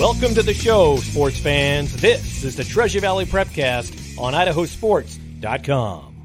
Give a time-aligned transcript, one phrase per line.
[0.00, 1.94] Welcome to the show, sports fans.
[2.00, 6.16] This is the Treasure Valley Prepcast on idahosports.com.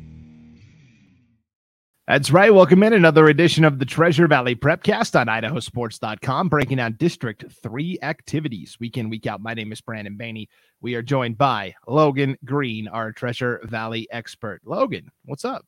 [2.07, 2.53] That's right.
[2.53, 7.99] Welcome in another edition of the Treasure Valley Prepcast on idahosports.com, breaking down District 3
[8.01, 9.42] activities week in, week out.
[9.42, 10.47] My name is Brandon Baney.
[10.79, 14.62] We are joined by Logan Green, our Treasure Valley expert.
[14.63, 15.65] Logan, what's up?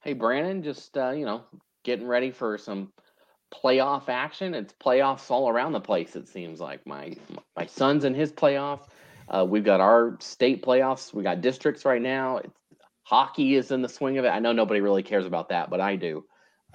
[0.00, 1.42] Hey, Brandon, just, uh, you know,
[1.84, 2.94] getting ready for some–
[3.52, 4.54] playoff action.
[4.54, 6.16] It's playoffs all around the place.
[6.16, 7.14] It seems like my
[7.56, 8.80] my son's in his playoff.
[9.28, 11.12] Uh, we've got our state playoffs.
[11.12, 12.38] We got districts right now.
[12.38, 12.54] It's,
[13.02, 14.28] hockey is in the swing of it.
[14.28, 16.24] I know nobody really cares about that, but I do.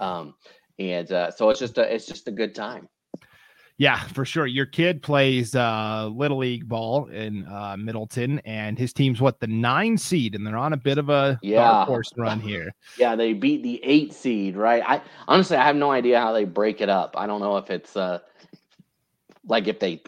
[0.00, 0.34] Um,
[0.78, 2.88] and uh, so it's just a it's just a good time.
[3.82, 4.46] Yeah, for sure.
[4.46, 9.48] Your kid plays uh, little league ball in uh, Middleton, and his team's what the
[9.48, 11.84] nine seed, and they're on a bit of a yeah.
[11.84, 12.72] dark run here.
[12.96, 14.84] Yeah, they beat the eight seed, right?
[14.86, 17.16] I honestly, I have no idea how they break it up.
[17.18, 18.20] I don't know if it's uh,
[19.48, 20.00] like if they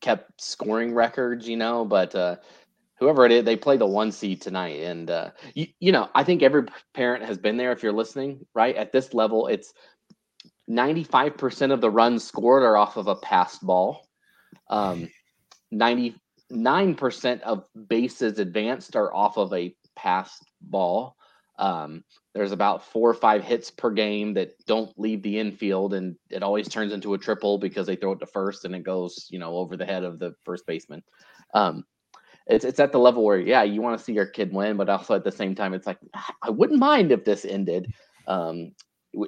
[0.00, 2.34] kept scoring records, you know, but uh,
[2.98, 6.24] whoever it is, they play the one seed tonight, and uh, you, you know, I
[6.24, 7.70] think every parent has been there.
[7.70, 9.72] If you're listening, right at this level, it's
[10.68, 14.06] 95% of the runs scored are off of a passed ball.
[14.68, 15.08] Um,
[15.72, 21.16] 99% of bases advanced are off of a passed ball.
[21.58, 26.16] Um, there's about four or five hits per game that don't leave the infield, and
[26.30, 29.26] it always turns into a triple because they throw it to first and it goes,
[29.30, 31.02] you know, over the head of the first baseman.
[31.52, 31.84] Um,
[32.46, 34.88] it's it's at the level where yeah, you want to see your kid win, but
[34.88, 35.98] also at the same time, it's like
[36.42, 37.92] I wouldn't mind if this ended.
[38.26, 38.72] Um,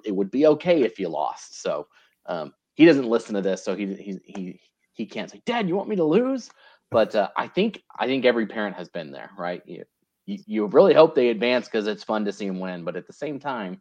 [0.05, 1.61] it would be okay if you lost.
[1.62, 1.86] So
[2.27, 4.61] um, he doesn't listen to this, so he he he
[4.92, 6.50] he can't say, "Dad, you want me to lose?"
[6.91, 9.62] But uh, I think I think every parent has been there, right?
[9.66, 9.84] You
[10.27, 13.06] you, you really hope they advance because it's fun to see them win, but at
[13.06, 13.80] the same time,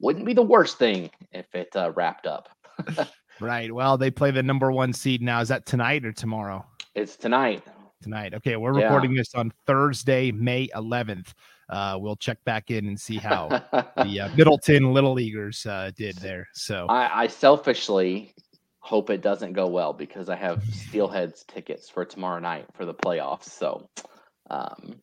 [0.00, 2.48] wouldn't be the worst thing if it uh, wrapped up.
[3.40, 3.72] right.
[3.72, 5.40] Well, they play the number one seed now.
[5.40, 6.66] Is that tonight or tomorrow?
[6.94, 7.64] It's tonight.
[8.02, 8.34] Tonight.
[8.34, 8.86] Okay, we're yeah.
[8.86, 11.34] recording this on Thursday, May 11th
[11.68, 13.48] uh, we'll check back in and see how
[13.96, 16.48] the uh, Middleton Little Leaguers uh, did there.
[16.54, 18.34] So I, I, selfishly
[18.80, 22.94] hope it doesn't go well because I have Steelheads tickets for tomorrow night for the
[22.94, 23.44] playoffs.
[23.44, 23.88] So
[24.50, 24.96] um,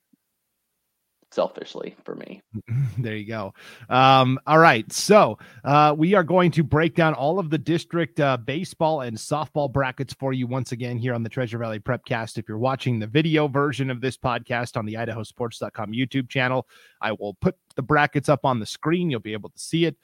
[1.31, 2.41] selfishly for me.
[2.97, 3.53] there you go.
[3.89, 4.91] Um, all right.
[4.91, 9.17] So uh, we are going to break down all of the district uh, baseball and
[9.17, 12.37] softball brackets for you once again here on the Treasure Valley Prepcast.
[12.37, 16.67] If you're watching the video version of this podcast on the idahosports.com YouTube channel,
[17.01, 19.09] I will put the brackets up on the screen.
[19.09, 19.97] You'll be able to see it.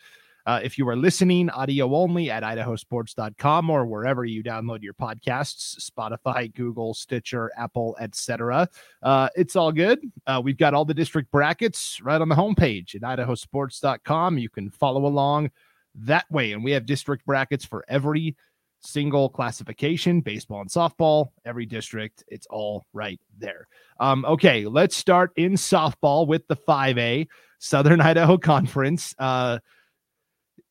[0.45, 5.89] Uh, if you are listening audio only at idahosports.com or wherever you download your podcasts,
[5.89, 8.69] Spotify, Google, Stitcher, Apple, etc.,
[9.03, 9.99] uh, it's all good.
[10.27, 14.37] Uh, we've got all the district brackets right on the homepage at idahosports.com.
[14.37, 15.51] You can follow along
[15.95, 16.51] that way.
[16.51, 18.35] And we have district brackets for every
[18.81, 22.23] single classification baseball and softball, every district.
[22.27, 23.67] It's all right there.
[23.99, 27.27] Um, okay, let's start in softball with the 5A
[27.59, 29.15] Southern Idaho Conference.
[29.17, 29.59] Uh,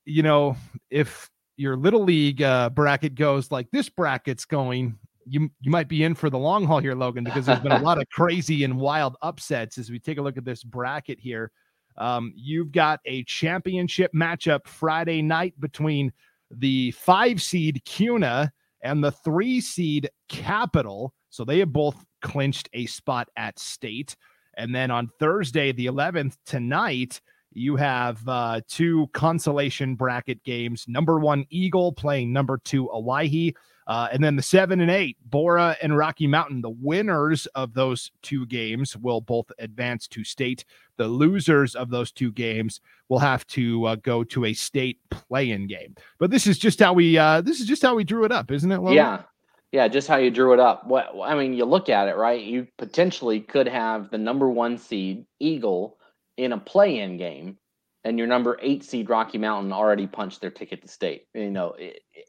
[0.04, 0.56] you know,
[0.90, 6.04] if your little league uh, bracket goes like this bracket's going, you you might be
[6.04, 8.76] in for the long haul here, Logan, because there's been a lot of crazy and
[8.78, 11.50] wild upsets as we take a look at this bracket here.
[11.96, 16.12] Um, you've got a championship matchup Friday night between
[16.50, 21.14] the five seed Kuna and the three seed Capital.
[21.30, 24.16] So they have both clinched a spot at state.
[24.56, 27.20] And then on Thursday, the 11th, tonight,
[27.54, 30.84] you have uh, two consolation bracket games.
[30.88, 33.54] Number one, Eagle playing number two, Owyhee.
[33.86, 36.62] Uh, and then the seven and eight, Borah and Rocky Mountain.
[36.62, 40.64] The winners of those two games will both advance to state.
[40.96, 45.66] The losers of those two games will have to uh, go to a state play-in
[45.66, 45.94] game.
[46.18, 48.50] But this is just how we uh, this is just how we drew it up,
[48.50, 48.78] isn't it?
[48.78, 48.94] Logan?
[48.94, 49.22] Yeah,
[49.70, 50.86] yeah, just how you drew it up.
[50.86, 52.42] What I mean, you look at it, right?
[52.42, 55.98] You potentially could have the number one seed Eagle
[56.36, 57.58] in a play-in game
[58.04, 61.26] and your number eight seed Rocky Mountain already punched their ticket to state.
[61.34, 61.74] You know,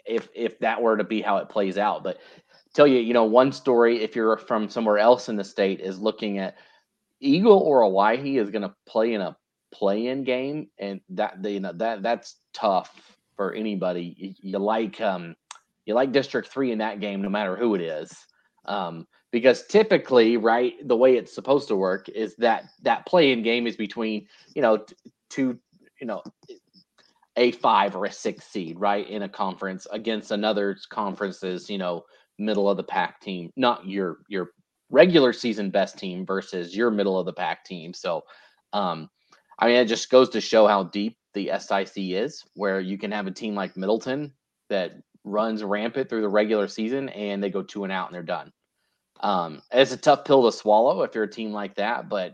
[0.05, 2.19] if if that were to be how it plays out, but
[2.73, 5.99] tell you, you know, one story if you're from somewhere else in the state is
[5.99, 6.55] looking at
[7.19, 9.35] Eagle or Owyhee is going to play in a
[9.73, 14.15] play-in game, and that the you know that that's tough for anybody.
[14.17, 15.35] You, you like um
[15.85, 18.15] you like District Three in that game, no matter who it is.
[18.65, 19.05] Um,
[19.35, 23.75] because typically right the way it's supposed to work is that that play-in game is
[23.75, 24.95] between you know t-
[25.29, 25.59] two
[25.99, 26.23] you know
[27.35, 32.05] a five or a six seed right in a conference against another conference's you know
[32.39, 34.51] middle of the pack team not your your
[34.89, 38.23] regular season best team versus your middle of the pack team so
[38.71, 39.09] um
[39.59, 43.11] i mean it just goes to show how deep the sic is where you can
[43.11, 44.31] have a team like middleton
[44.69, 44.93] that
[45.25, 48.53] runs rampant through the regular season and they go two and out and they're done.
[49.21, 52.33] Um, it's a tough pill to swallow if you're a team like that, but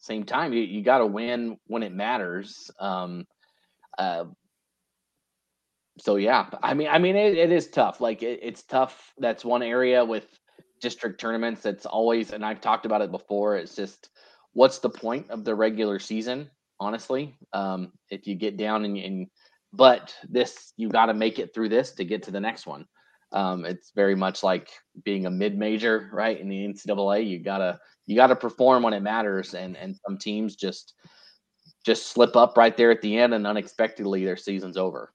[0.00, 2.70] same time, you, you got to win when it matters.
[2.78, 3.26] Um,
[3.98, 4.24] uh,
[5.98, 8.00] so yeah, I mean, I mean, it, it is tough.
[8.00, 9.12] Like it, it's tough.
[9.18, 10.26] That's one area with
[10.80, 11.62] district tournaments.
[11.62, 13.56] That's always, and I've talked about it before.
[13.56, 14.10] It's just,
[14.52, 16.50] what's the point of the regular season?
[16.78, 19.26] Honestly, um, if you get down and, and
[19.72, 22.86] but this, you got to make it through this to get to the next one.
[23.36, 24.70] Um, it's very much like
[25.04, 26.40] being a mid major, right?
[26.40, 30.56] In the NCAA, you gotta you gotta perform when it matters, and and some teams
[30.56, 30.94] just
[31.84, 35.12] just slip up right there at the end, and unexpectedly their season's over.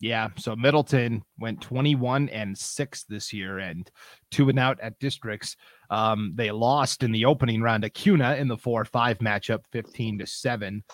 [0.00, 3.90] Yeah, so Middleton went 21 and 6 this year and
[4.30, 5.56] two and out at districts.
[5.88, 10.26] Um, they lost in the opening round at Kuna in the 4-5 matchup 15 to
[10.26, 10.84] 7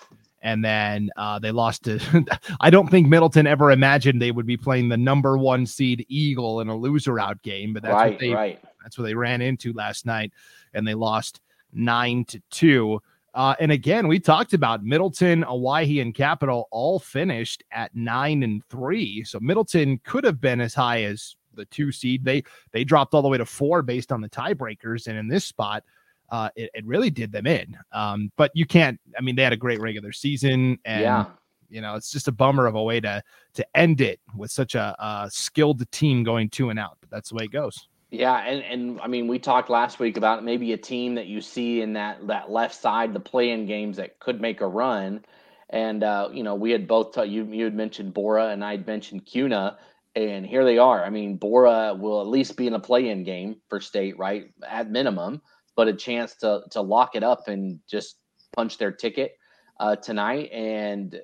[0.41, 1.99] and then uh, they lost to.
[2.59, 6.61] I don't think Middleton ever imagined they would be playing the number one seed Eagle
[6.61, 8.59] in a loser out game, but that's right, what they right.
[8.83, 10.31] that's what they ran into last night,
[10.73, 11.41] and they lost
[11.73, 13.01] nine to two.
[13.33, 18.65] Uh, and again, we talked about Middleton, Owyhee, and Capital all finished at nine and
[18.65, 19.23] three.
[19.23, 22.25] So Middleton could have been as high as the two seed.
[22.25, 25.45] They they dropped all the way to four based on the tiebreakers, and in this
[25.45, 25.83] spot,
[26.31, 27.77] uh, it, it really did them in.
[27.91, 28.99] Um, but you can't.
[29.17, 31.25] I mean, they had a great regular season, and Yeah.
[31.69, 33.21] you know, it's just a bummer of a way to
[33.53, 36.97] to end it with such a, a skilled team going two and out.
[37.01, 37.87] But that's the way it goes.
[38.11, 41.39] Yeah, and and I mean, we talked last week about maybe a team that you
[41.39, 45.23] see in that that left side, the play-in games that could make a run.
[45.69, 48.85] And uh, you know, we had both t- you you had mentioned Borah and I'd
[48.85, 49.77] mentioned Kuna,
[50.15, 51.01] and here they are.
[51.03, 54.51] I mean, Borah will at least be in a play-in game for state, right?
[54.67, 55.41] At minimum,
[55.75, 58.17] but a chance to to lock it up and just
[58.53, 59.37] punch their ticket
[59.79, 60.49] uh, tonight.
[60.51, 61.19] And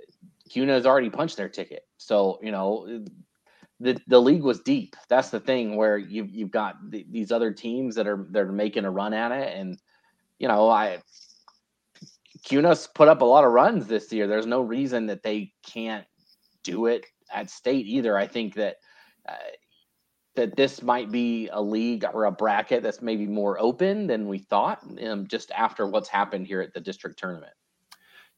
[0.50, 3.06] Kuna has already punched their ticket, so you know
[3.80, 4.96] the the league was deep.
[5.10, 8.86] That's the thing where you you've got th- these other teams that are they're making
[8.86, 9.78] a run at it, and
[10.40, 11.02] you know I
[12.44, 14.28] Kuna's put up a lot of runs this year.
[14.28, 16.06] There's no reason that they can't
[16.64, 18.18] do it at state either.
[18.18, 18.78] I think that
[19.28, 19.36] uh,
[20.38, 24.39] that this might be a league or a bracket that's maybe more open than we
[24.39, 27.54] thought, um, just after what's happened here at the district tournament.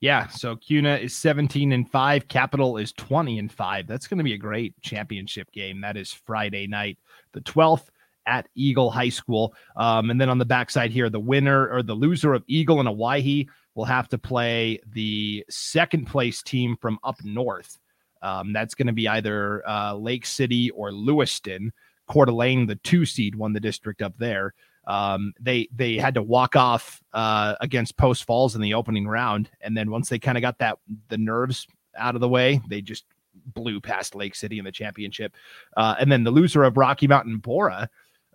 [0.01, 3.85] Yeah, so Kuna is 17 and 5, Capital is 20 and 5.
[3.85, 5.81] That's going to be a great championship game.
[5.81, 6.97] That is Friday night,
[7.33, 7.89] the 12th
[8.25, 9.53] at Eagle High School.
[9.75, 12.87] Um, and then on the backside here, the winner or the loser of Eagle and
[12.87, 17.77] Owyhee will have to play the second place team from up north.
[18.21, 21.73] Um, that's going to be either uh, Lake City or Lewiston.
[22.09, 24.53] Coeur d'Alene, the two seed, won the district up there.
[24.87, 29.49] Um, they they had to walk off uh, against Post Falls in the opening round,
[29.61, 30.79] and then once they kind of got that
[31.09, 31.67] the nerves
[31.97, 33.05] out of the way, they just
[33.53, 35.35] blew past Lake City in the championship.
[35.77, 37.89] Uh, and then the loser of Rocky Mountain Borah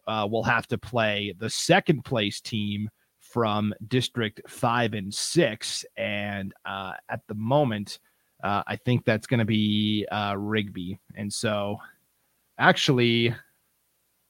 [0.06, 2.88] uh, will have to play the second place team
[3.18, 7.98] from District Five and Six, and uh, at the moment,
[8.44, 11.00] uh, I think that's going to be uh, Rigby.
[11.16, 11.78] And so,
[12.58, 13.34] actually,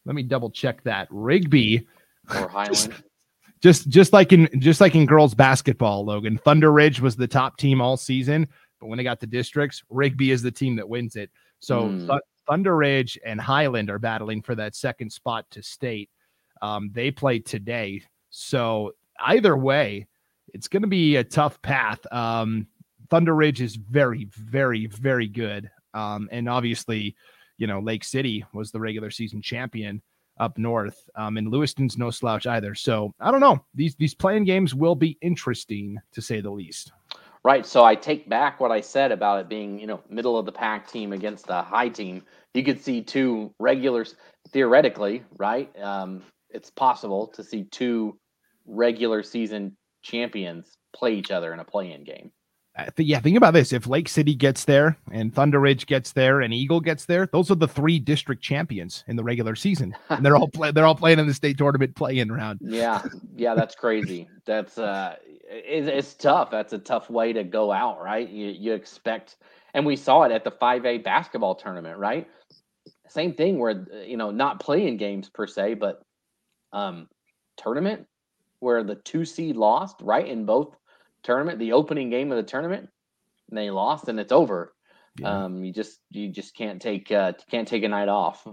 [0.05, 1.87] let me double check that Rigby
[2.31, 2.95] Or Highland.
[3.63, 6.39] just just like in just like in girls basketball, Logan.
[6.39, 8.47] Thunder Ridge was the top team all season,
[8.81, 11.31] but when they got to districts, Rigby is the team that wins it.
[11.61, 12.07] So Hmm.
[12.09, 16.11] Thu- Thunder Ridge and Highland are battling for that second spot to state.
[16.61, 20.07] Um, they play today, so either way,
[20.53, 22.01] it's going to be a tough path.
[22.13, 22.67] Um,
[23.09, 27.17] Thunder Ridge is very, very, very good, um, and obviously,
[27.59, 30.03] you know Lake City was the regular season champion
[30.39, 31.09] up north.
[31.17, 32.75] Um, and Lewiston's no slouch either.
[32.75, 33.65] So I don't know.
[33.75, 36.93] These these playing games will be interesting to say the least.
[37.45, 37.67] Right.
[37.67, 40.53] So I take back what I said about it being, you know, middle of the
[40.53, 42.23] pack team against a high team.
[42.55, 44.17] You could see two regulars
[44.51, 45.71] theoretically, right?
[45.79, 48.19] Um, it's possible to see two
[48.65, 52.31] regular season champions play each other in a play-in game.
[52.77, 53.73] I think, yeah, think about this.
[53.73, 57.51] If Lake City gets there and Thunder Ridge gets there and Eagle gets there, those
[57.51, 59.95] are the three district champions in the regular season.
[60.11, 62.61] And they're all play, they're all playing in the state tournament play-in round.
[62.63, 63.03] Yeah,
[63.37, 64.29] yeah, that's crazy.
[64.47, 65.17] That's uh,
[65.49, 66.51] it, it's tough.
[66.51, 68.29] That's a tough way to go out, right?
[68.29, 69.37] You you expect,
[69.75, 72.29] and we saw it at the five A basketball tournament, right?
[73.09, 76.03] Same thing where uh, you know not playing games per se, but
[76.73, 77.09] um,
[77.57, 78.07] tournament
[78.61, 80.29] where the two seed lost, right?
[80.29, 80.77] In both
[81.25, 82.89] tournament, the opening game of the tournament,
[83.49, 84.73] and they lost, and it's over.
[85.19, 85.45] Yeah.
[85.45, 88.47] Um, you just you just can't take uh, can't take a night off.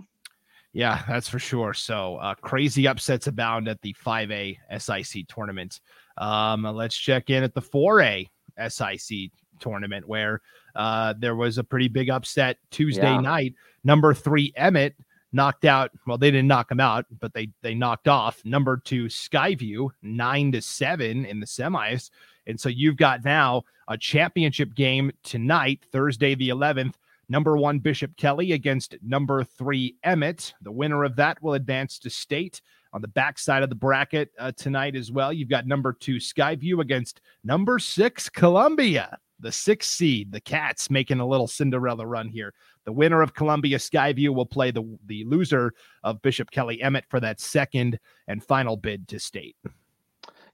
[0.74, 1.74] Yeah, that's for sure.
[1.74, 5.82] So uh, crazy upsets abound at the 5A SIC tournament.
[6.18, 8.28] Um, let's check in at the 4A
[8.70, 10.40] SIC tournament where
[10.76, 13.20] uh, there was a pretty big upset Tuesday Yeah.
[13.20, 13.56] night.
[13.84, 14.96] Number three Emmett
[15.34, 15.92] knocked out.
[16.08, 20.52] Well, they didn't knock him out, but they they knocked off number two Skyview nine
[20.54, 22.12] to seven in the semis.
[22.48, 26.96] And so you've got now a championship game tonight, Thursday the 11th.
[27.30, 30.54] Number one Bishop Kelly against number three Emmett.
[30.62, 32.62] The winner of that will advance to state
[32.94, 35.32] on the backside of the bracket uh, tonight as well.
[35.32, 40.32] You've got number two Skyview against number six Columbia, the sixth seed.
[40.32, 42.54] The Cats making a little Cinderella run here.
[42.86, 47.20] The winner of Columbia Skyview will play the the loser of Bishop Kelly Emmett for
[47.20, 49.56] that second and final bid to state.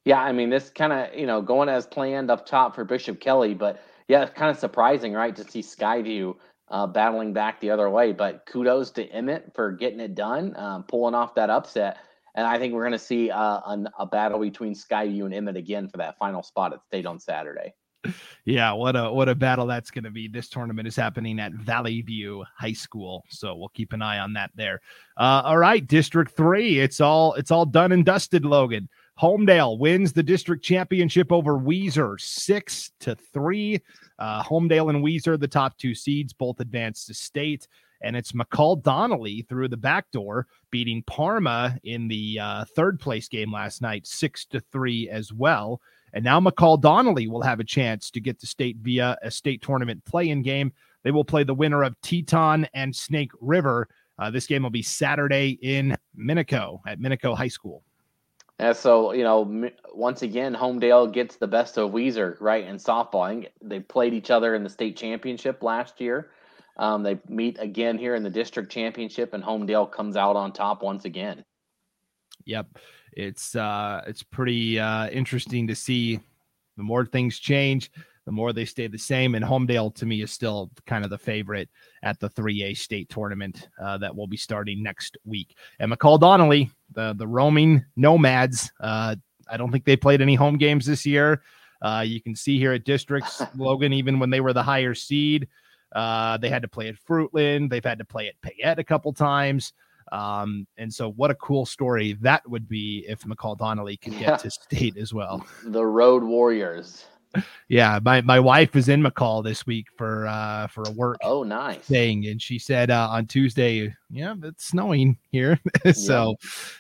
[0.08, 3.20] Yeah, I mean, this kind of, you know, going as planned up top for Bishop
[3.20, 6.34] Kelly, but yeah, it's kind of surprising, right, to see Skyview
[6.70, 8.14] uh, battling back the other way.
[8.14, 11.98] But kudos to Emmett for getting it done, um, pulling off that upset.
[12.36, 15.58] And I think we're going to see uh, an, a battle between Skyview and Emmett
[15.58, 17.74] again for that final spot at state on Saturday.
[18.46, 20.30] Yeah, what a what a battle that's going to be.
[20.30, 24.52] This tournament is happening at Vallivue High School, so we'll keep an eye on that
[24.56, 24.80] there.
[25.18, 28.46] Uh, all right, District Three, it's all it's all done and dusted.
[28.46, 28.88] Logan
[29.20, 33.82] Homedale wins the district championship over Weiser six to three.
[34.20, 37.68] Uh, Homedale and Weiser, the top two seeds, both advanced to state.
[38.02, 43.28] And it's McCall Donnelly through the back door, beating Parma in the uh, third place
[43.28, 45.82] game last night, six to three as well.
[46.14, 49.64] And now McCall Donnelly will have a chance to get to state via a state
[49.64, 50.72] tournament play-in game.
[51.04, 53.88] They will play the winner of Teton and Snake River.
[54.20, 57.84] Uh, this game will be Saturday in Minico at Minico High School.
[58.60, 63.30] And so, you know, once again, Homedale gets the best of Weiser, right, in softball.
[63.30, 66.32] Think they played each other in the state championship last year.
[66.78, 70.82] Um, they meet again here in the district championship, and Homedale comes out on top
[70.82, 71.44] once again.
[72.46, 72.80] Yep,
[73.14, 76.20] it's uh, it's pretty uh, interesting to see.
[76.78, 77.92] The more things change,
[78.28, 79.36] the more they stay the same.
[79.36, 81.70] And Homedale to me is still kind of the favorite
[82.04, 85.56] at the 3A state tournament uh, that will be starting next week.
[85.80, 88.70] And McCall Donnelly, the the roaming nomads.
[88.82, 89.16] Uh,
[89.50, 91.42] I don't think they played any home games this year.
[91.82, 95.48] Uh, you can see here at districts, Logan, even when they were the higher seed,
[95.96, 97.70] uh, they had to play at Fruitland.
[97.70, 99.72] They've had to play at Payette a couple times.
[100.12, 104.22] Um, and so, what a cool story that would be if McCall Donnelly could get
[104.22, 104.36] Yeah.
[104.38, 105.48] to state as well.
[105.64, 107.06] The Road Warriors.
[107.70, 111.44] Yeah, my, my wife is in McCall this week for uh for a work Oh,
[111.44, 111.80] nice.
[111.80, 115.60] thing, and she said uh, on Tuesday, yeah, it's snowing here.
[115.94, 116.36] so,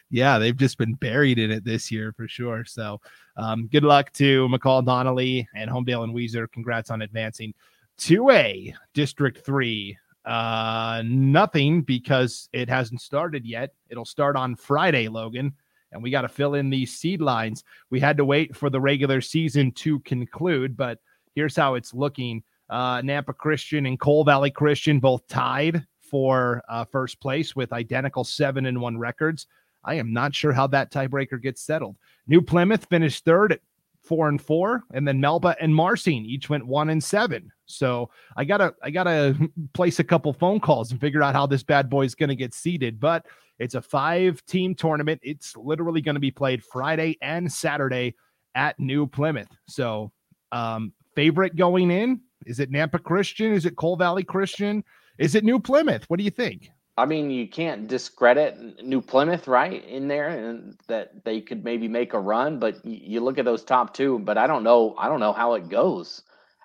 [0.09, 2.63] yeah, they've just been buried in it this year for sure.
[2.65, 3.01] So,
[3.35, 6.51] um, good luck to McCall Donnelly and Homedale and Weiser.
[6.51, 7.53] Congrats on advancing
[7.99, 9.97] to A District Three.
[10.25, 13.73] Uh, nothing because it hasn't started yet.
[13.89, 15.53] It'll start on Friday, Logan,
[15.91, 17.63] and we got to fill in these seed lines.
[17.89, 20.99] We had to wait for the regular season to conclude, but
[21.35, 22.43] here's how it's looking.
[22.69, 28.23] Uh, Nampa Christian and Cole Valley Christian both tied for uh, first place with identical
[28.23, 29.47] seven and one records.
[29.83, 31.95] I am not sure how that tiebreaker gets settled.
[32.27, 33.61] New Plymouth finished third at
[34.03, 37.51] four and four, and then Melba and Marsing each went one and seven.
[37.65, 39.35] So I gotta I gotta
[39.73, 42.53] place a couple phone calls and figure out how this bad boy is gonna get
[42.53, 42.99] seeded.
[42.99, 43.25] But
[43.59, 45.19] it's a five team tournament.
[45.23, 48.15] It's literally going to be played Friday and Saturday
[48.55, 49.49] at New Plymouth.
[49.67, 50.11] So
[50.51, 53.53] um, favorite going in is it Nampa Christian?
[53.53, 54.83] Is it Cole Valley Christian?
[55.17, 56.05] Is it New Plymouth?
[56.07, 56.69] What do you think?
[56.97, 61.87] I mean, you can't discredit New Plymouth, right, in there, and that they could maybe
[61.87, 62.57] make a run.
[62.57, 64.95] But you look at those top two, but I don't know.
[64.97, 66.23] I don't know how it goes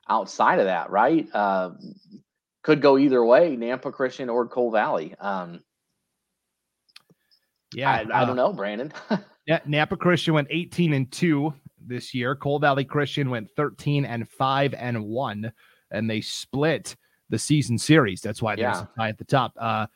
[0.08, 1.28] outside of that, right?
[1.34, 1.72] Uh,
[2.62, 5.14] could go either way, Nampa Christian or Cole Valley.
[5.20, 5.61] Um,
[7.75, 8.93] Yeah, I, I uh, don't know, Brandon.
[9.45, 11.52] Yeah, Nampa Christian went 18 and 2
[11.85, 12.37] this year.
[12.37, 15.52] Cole Valley Christian went 13 and 5 and 1
[15.91, 16.95] and they split
[17.29, 18.21] the season series.
[18.21, 18.83] That's why there's Yeah.
[18.85, 19.52] a tie at the top.
[19.59, 19.87] Uh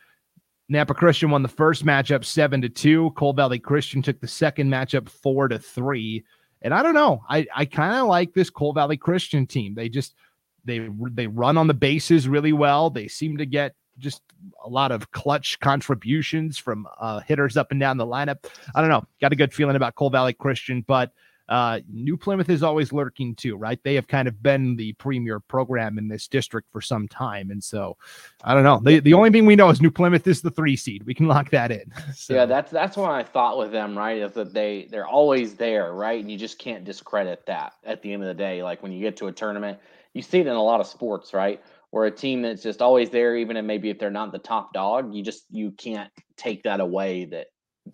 [0.68, 3.11] Nampa Christian won the first matchup 7 to 2.
[3.12, 6.25] Cole Valley Christian took the second matchup 4 to 3.
[6.62, 7.23] And I don't know.
[7.28, 9.75] I I kind of like this Cole Valley Christian team.
[9.76, 10.16] They just
[10.64, 12.90] they they run on the bases really well.
[12.90, 14.22] They seem to get just
[14.64, 18.46] a lot of clutch contributions from uh, hitters up and down the lineup.
[18.74, 19.04] I don't know.
[19.20, 21.12] Got a good feeling about Cole Valley Christian, but
[21.48, 23.78] uh, New Plymouth is always lurking too, right?
[23.84, 27.62] They have kind of been the premier program in this district for some time, and
[27.62, 27.96] so
[28.42, 28.80] I don't know.
[28.82, 31.04] The the only thing we know is New Plymouth is the three seed.
[31.04, 31.92] We can lock that in.
[32.16, 34.18] So, yeah, that's that's what I thought with them, right?
[34.18, 36.20] Is that they they're always there, right?
[36.20, 38.62] And you just can't discredit that at the end of the day.
[38.62, 39.78] Like when you get to a tournament,
[40.12, 41.62] you see it in a lot of sports, right?
[41.90, 44.73] Where a team that's just always there, even and maybe if they're not the top
[44.73, 47.47] dog, you just you can't take that away that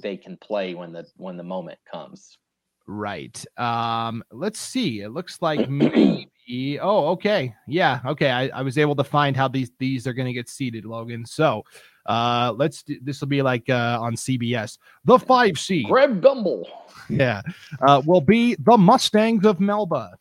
[0.03, 2.39] they can play when the when the moment comes.
[2.87, 3.45] right.
[3.59, 5.01] Um, let's see.
[5.03, 6.29] It looks like maybe
[6.81, 7.55] Oh, okay.
[7.69, 8.01] Yeah.
[8.05, 8.31] Okay.
[8.31, 11.25] I, I was able to find how these these are going to get seeded, Logan.
[11.25, 11.63] So
[12.07, 14.77] uh let's do, this will be like uh on CBS.
[15.05, 15.87] The five seed.
[15.87, 16.65] Greg Gumbel.
[17.09, 17.43] Yeah.
[17.81, 20.17] Uh will be the Mustangs of Melba.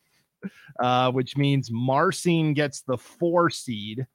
[0.80, 4.06] Uh, which means Marsing gets the four seed.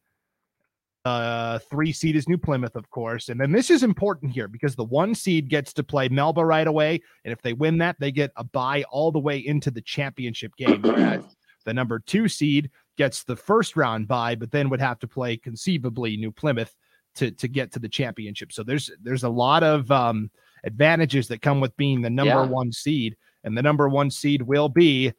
[1.04, 3.28] Uh, three seed is New Plymouth, of course.
[3.28, 6.66] And then this is important here because the one seed gets to play Melba right
[6.66, 7.00] away.
[7.24, 10.56] And if they win that, they get a bye all the way into the championship
[10.56, 10.82] game.
[10.82, 11.22] Whereas
[11.64, 15.36] the number two seed gets the first round bye, but then would have to play
[15.36, 16.74] conceivably New Plymouth
[17.16, 18.52] to, to get to the championship.
[18.52, 20.28] So there's there's a lot of um,
[20.64, 22.46] advantages that come with being the number Yeah.
[22.48, 23.16] one seed.
[23.44, 25.12] And the number one seed will be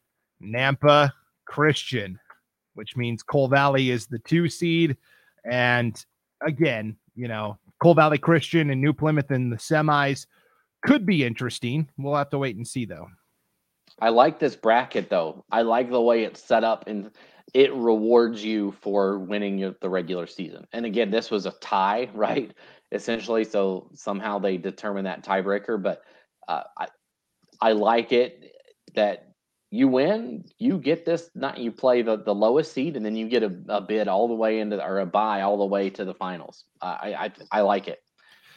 [0.43, 1.13] Nampa
[1.47, 2.19] Christian,
[2.75, 4.97] which means Cole Valley is the two seed.
[5.49, 6.03] And
[6.45, 10.25] again, you know, Cole Valley Christian and New Plymouth in the semis
[10.85, 11.89] could be interesting.
[11.97, 13.07] We'll have to wait and see, though.
[13.99, 15.43] I like this bracket though.
[15.51, 17.11] I like the way it's set up and
[17.53, 20.67] it rewards you for winning your, the regular season.
[20.73, 22.51] And again, this was a tie, right?
[22.91, 25.81] Essentially, so somehow they determine that tiebreaker.
[25.81, 26.03] But
[26.47, 26.87] uh, I,
[27.59, 28.53] I like it
[28.95, 29.26] that
[29.71, 31.29] you win, you get this.
[31.35, 34.27] Not you play the, the lowest seed, and then you get a, a bid all
[34.27, 36.65] the way into or a buy all the way to the finals.
[36.81, 37.99] I, I I like it.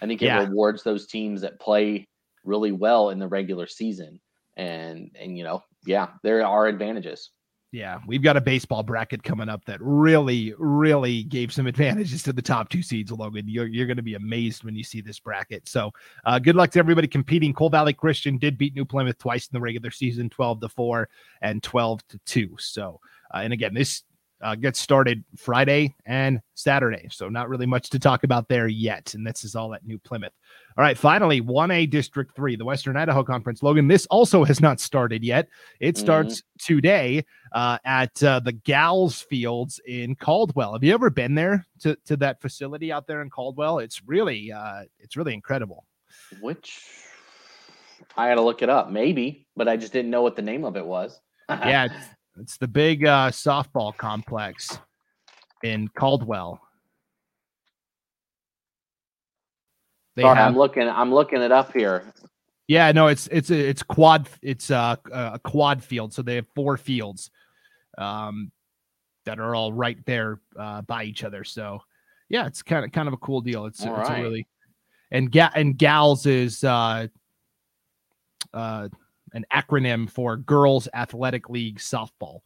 [0.02, 0.38] I think it Yeah.
[0.38, 2.08] rewards those teams that play
[2.44, 4.20] really well in the regular season
[4.56, 7.30] and and you know yeah there are advantages
[7.72, 12.32] Yeah, we've got a baseball bracket coming up that really, really gave some advantages to
[12.32, 13.44] the top two seeds, Logan.
[13.46, 15.68] You're, you're going to be amazed when you see this bracket.
[15.68, 15.92] So,
[16.24, 17.52] uh, good luck to everybody competing.
[17.52, 21.08] Cole Valley Christian did beat New Plymouth twice in the regular season 12 to 4
[21.42, 22.56] and 12 to 2.
[22.58, 23.00] So,
[23.32, 24.02] uh, and again, this
[24.42, 27.08] uh, gets started Friday and Saturday.
[27.10, 29.14] So, not really much to talk about there yet.
[29.14, 30.32] And this is all at New Plymouth.
[30.78, 33.62] All right, finally, 1A District 3, the Western Idaho Conference.
[33.62, 35.48] Logan, this also has not started yet.
[35.80, 35.98] It Mhm.
[35.98, 40.72] starts today uh, at uh, the Gals Fields in Caldwell.
[40.74, 43.78] Have you ever been there to, to that facility out there in Caldwell?
[43.80, 45.84] It's really uh, it's really incredible.
[46.40, 46.82] which
[48.16, 50.64] i had to look it up maybe but i just didn't know what the name
[50.64, 51.88] of it was Yeah,
[52.38, 54.78] it's, the big uh, softball complex
[55.62, 56.60] in Caldwell.
[60.16, 62.04] They Sorry, have i'm looking i'm looking it up here
[62.70, 66.76] Yeah, no, it's it's it's quad it's uh, a quad field, so they have four
[66.76, 67.32] fields,
[67.98, 68.52] um,
[69.24, 71.42] that are all right there uh, by each other.
[71.42, 71.80] So,
[72.28, 73.66] yeah, it's kind of kind of a cool deal.
[73.66, 74.46] It's All it's a really
[75.10, 77.08] and ga- and gals is uh,
[78.54, 78.88] uh,
[79.34, 82.40] an acronym for Girls Athletic League Softball.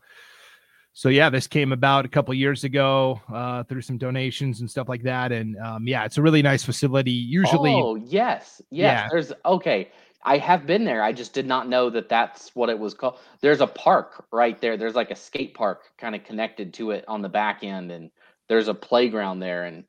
[0.96, 4.88] So yeah, this came about a couple years ago uh, through some donations and stuff
[4.88, 7.10] like that, and um, yeah, it's a really nice facility.
[7.10, 9.08] Usually, oh yes yes Yeah.
[9.10, 9.90] there's okay
[10.26, 13.18] i have been there i just did not know that that's what it was called
[13.42, 17.04] there's a park right there there's like a skate park kind of connected to it
[17.08, 18.10] on the back end and
[18.48, 19.84] there's a playground there and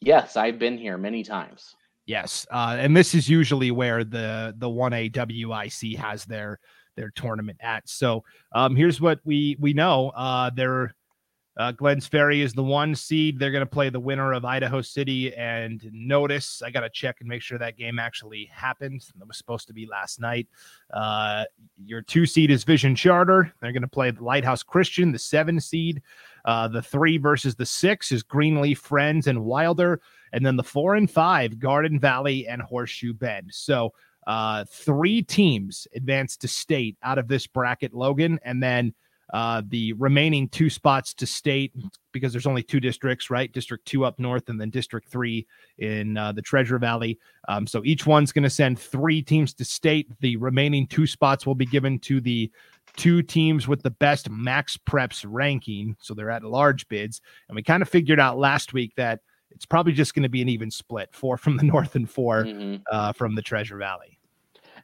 [0.00, 1.74] yes i've been here many times
[2.06, 6.58] Yes, uh, and this is usually where the the one A WIC has their
[6.96, 7.88] their tournament at.
[7.88, 10.10] So um, here's what we we know.
[10.10, 10.94] Uh, they're
[11.60, 13.38] uh, Glenns Ferry is the one seed.
[13.38, 16.62] They're going to play the winner of Idaho City and Notus.
[16.62, 19.04] I got to check and make sure that game actually happened.
[19.18, 20.48] That was supposed to be last night.
[20.90, 21.44] Uh,
[21.84, 23.52] your two seed is Vision Charter.
[23.60, 26.00] They're going to play the Lighthouse Christian, the seven seed.
[26.46, 30.00] Uh, the three versus the six is Greenleaf Friends and Wilder.
[30.32, 33.50] And then the four and five, Garden Valley and Horseshoe Bend.
[33.52, 33.92] So
[34.26, 38.38] uh, three teams advanced to state out of this bracket, Logan.
[38.44, 38.94] And then
[39.32, 41.72] uh, the remaining two spots to state
[42.12, 43.52] because there's only two districts, right?
[43.52, 45.46] District two up north and then District three
[45.78, 47.18] in uh, the Treasure Valley.
[47.48, 50.08] Um, so each one's going to send three teams to state.
[50.20, 52.50] The remaining two spots will be given to the
[52.96, 55.96] two teams with the best MaxPreps ranking.
[56.00, 57.20] So they're at large bids.
[57.48, 60.42] And we kind of figured out last week that it's probably just going to be
[60.42, 62.82] an even split four from the north and 4 Mhm.
[62.90, 64.18] uh, from the Treasure Valley.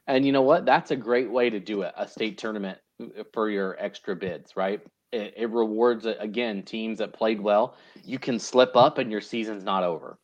[0.07, 0.65] And you know what?
[0.65, 1.93] That's a great way to do it.
[1.97, 4.81] A state tournament uh, for your extra bids, right?
[5.11, 7.75] It, it rewards uh, again teams that played well.
[8.03, 10.19] You can slip up, and your season's not over.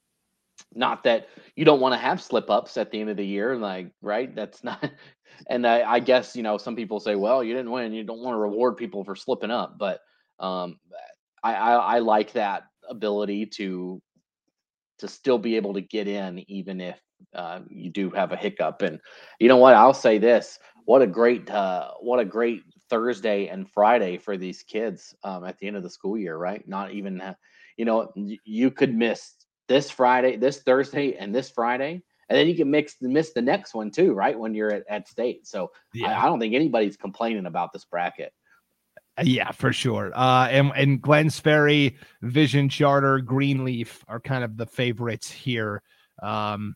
[0.76, 3.56] Not that you don't want to have slip ups at the end of the year,
[3.58, 4.34] like right?
[4.34, 4.84] That's not.
[5.48, 7.92] And I, I guess you know some people say, well, you didn't win.
[7.92, 10.00] You don't want to reward people for slipping up, but
[10.40, 10.80] um,
[11.44, 14.00] I, I, I like that ability to
[15.00, 17.00] to still be able to get in, even if
[17.34, 18.82] uh, you do have a hiccup.
[18.82, 19.00] And
[19.40, 19.76] you know what?
[19.76, 24.64] I'll say this: what a great, uh, what a great Thursday and Friday for these
[24.64, 26.68] kids um, at the end of the school year, right?
[26.68, 27.22] Not even,
[27.78, 29.34] you know, you could miss
[29.68, 33.74] this Friday, this Thursday, and this Friday, and then you can mix miss the next
[33.74, 34.38] one too, right?
[34.38, 35.48] When you're at, at state.
[35.48, 35.72] So
[36.06, 38.34] I, I don't think anybody's complaining about this bracket.
[39.22, 40.12] Yeah, for sure.
[40.16, 45.84] Uh, and and Glenns Ferry, Vision Charter, Greenleaf are kind of the favorites here.
[46.22, 46.76] Um,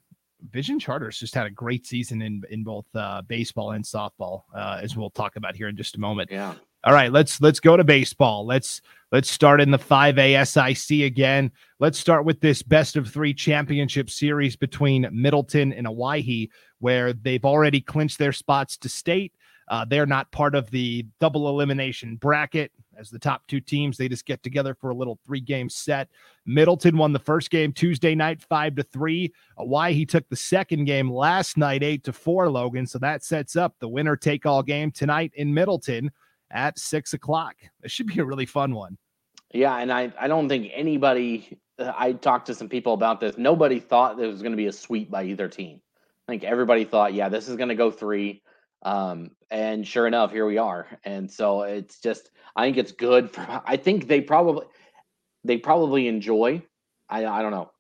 [0.52, 4.80] Vision Charters just had a great season in in both uh, baseball and softball, uh,
[4.82, 6.30] as we'll talk about here in just a moment.
[6.32, 6.54] Yeah.
[6.84, 8.46] All right, let's let's go to baseball.
[8.46, 11.52] Let's let's start in the 5A SIC again.
[11.80, 17.44] Let's start with this best of 3 championship series between Middleton and Owyhee where they've
[17.44, 19.34] already clinched their spots to state.
[19.68, 23.98] Uh, they're not part of the double elimination bracket as the top two teams.
[23.98, 26.10] They just get together for a little three game set.
[26.46, 29.34] Middleton won the first game Tuesday night, five to three.
[29.58, 32.88] Owyhee took the second game last night, eight to four, Logan.
[32.88, 36.12] So that sets up the winner take all game tonight in Middleton
[36.50, 37.56] at six o'clock.
[37.84, 38.98] It should be a really fun one.
[39.54, 39.78] Yeah.
[39.78, 43.38] And I, I don't think anybody, uh, I talked to some people about this.
[43.38, 45.82] Nobody thought there was going to be a sweep by either team.
[46.28, 48.42] I think everybody thought, yeah, this is going to go three.
[48.84, 50.88] Um, and sure enough, here we are.
[51.04, 54.66] And so it's just, I think it's good for, I think they probably,
[55.44, 56.62] they probably enjoy,
[57.10, 57.72] I, I don't know,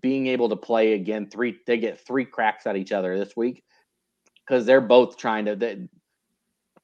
[0.00, 1.28] being able to play again.
[1.28, 3.62] Three, they get three cracks at each other this week
[4.46, 5.88] because they're both trying to, they,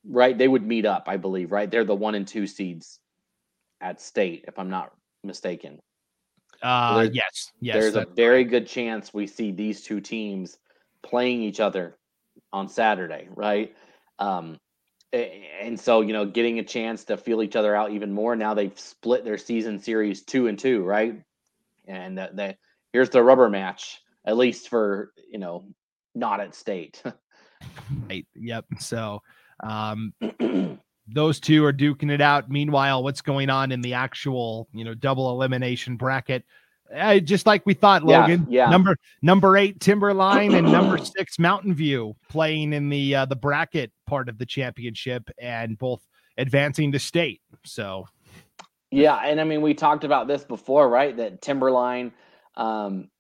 [0.05, 0.37] right?
[0.37, 1.70] They would meet up, I believe, right?
[1.70, 3.01] They're the one and two seeds
[3.81, 4.92] at state, if I'm not
[5.25, 5.81] mistaken.
[6.62, 7.75] Uh, so yes, yes.
[7.75, 10.59] There's a very good chance we see these two teams
[11.03, 11.99] playing each other
[12.53, 13.75] on Saturday, right?
[14.18, 14.59] Um,
[15.12, 18.37] and so you know, getting a chance to feel each other out even more.
[18.37, 21.22] Now they've split their season series two and two, right?
[21.87, 22.59] And that, that
[22.92, 25.64] here's the rubber match, at least for you know,
[26.14, 27.02] not at state.
[28.09, 28.26] right.
[28.35, 28.64] Yep.
[28.81, 29.20] So,
[29.62, 30.12] um,
[31.09, 32.50] those two are duking it out.
[32.50, 36.44] Meanwhile, what's going on in the actual, you know, double elimination bracket?
[36.94, 38.46] Uh, just like we thought, Logan.
[38.49, 38.70] Yeah, yeah.
[38.70, 43.92] Number number eight Timberline and number six Mountain View playing in the uh, the bracket
[44.07, 46.07] part of the championship and both
[46.38, 47.40] advancing to state.
[47.64, 48.07] So,
[48.90, 51.16] yeah, and I mean we talked about this before, right?
[51.16, 52.12] That Timberline,
[52.57, 53.11] um,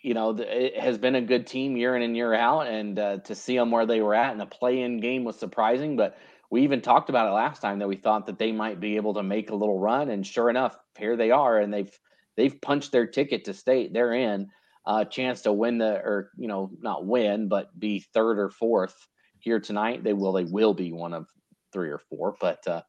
[0.00, 3.18] you know, it has been a good team year in and year out, and uh,
[3.18, 5.96] to see them where they were at in the play-in game was surprising.
[5.96, 6.16] But
[6.50, 9.14] we even talked about it last time that we thought that they might be able
[9.14, 11.98] to make a little run, and sure enough, here they are, and they've
[12.40, 13.92] they've punched their ticket to state.
[13.92, 14.48] They're in
[14.86, 18.48] a uh, chance to win the or you know not win but be third or
[18.48, 18.96] fourth
[19.38, 20.02] here tonight.
[20.02, 21.26] They will they will be one of
[21.70, 22.80] three or four, but uh,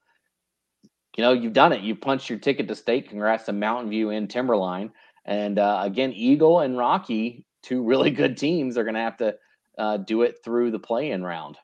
[1.17, 1.81] you know you've done it.
[1.81, 3.09] You punched your ticket to state.
[3.09, 4.93] Congrats to Mountain View and Timberline,
[5.25, 9.35] and uh, again Eagle and Rocky, two really good teams, are going to have to
[9.77, 11.57] uh, do it through the play-in round.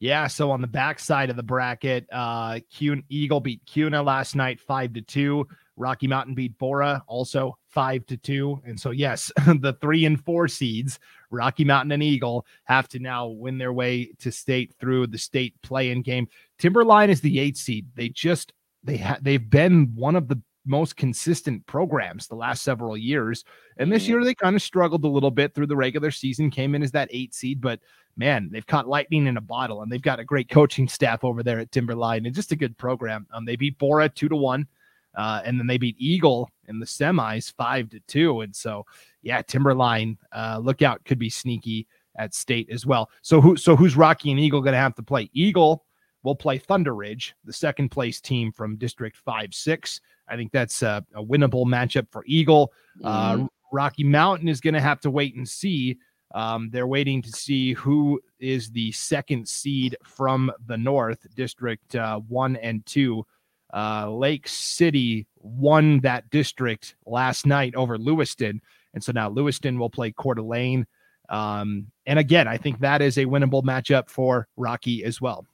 [0.00, 4.34] Yeah, so on the back side of the bracket, uh Cun- Eagle beat Kuna last
[4.34, 5.46] night five to two.
[5.76, 8.60] Rocky Mountain beat Borah also five to two.
[8.64, 10.98] And so, yes, the three and four seeds,
[11.30, 15.54] Rocky Mountain and Eagle, have to now win their way to state through the state
[15.62, 16.28] play-in game.
[16.58, 17.86] Timberline is the eight seed.
[17.94, 18.52] They just
[18.84, 23.44] they ha- they've been one of the most consistent programs the last several years.
[23.78, 26.74] And this year they kind of struggled a little bit through the regular season, came
[26.74, 27.80] in as that eight seed, but
[28.16, 31.42] man, they've caught lightning in a bottle and they've got a great coaching staff over
[31.42, 33.26] there at Timberline and just a good program.
[33.32, 34.66] Um, they beat Borah two to one.
[35.14, 38.40] Uh, and then they beat Eagle in the semis five to two.
[38.40, 38.84] And so,
[39.22, 43.10] yeah, Timberline, uh, look out, could be sneaky at state as well.
[43.22, 45.30] So who so who's Rocky and Eagle going to have to play?
[45.32, 45.84] Eagle
[46.22, 50.00] will play Thunder Ridge, the second place team from District Five Six.
[50.28, 52.72] I think that's a, a winnable matchup for Eagle.
[53.02, 53.44] Uh, mm-hmm.
[53.44, 55.98] Uh, Rocky Mountain is going to have to wait and see.
[56.34, 62.20] Um, they're waiting to see who is the second seed from the North District uh,
[62.20, 63.26] One and Two.
[63.72, 68.60] Uh, Lake City won that district last night over Lewiston.
[68.94, 70.86] And so now Lewiston will play Coeur d'Alene.
[71.28, 75.46] Um, and again, I think that is a winnable matchup for Rocky as well.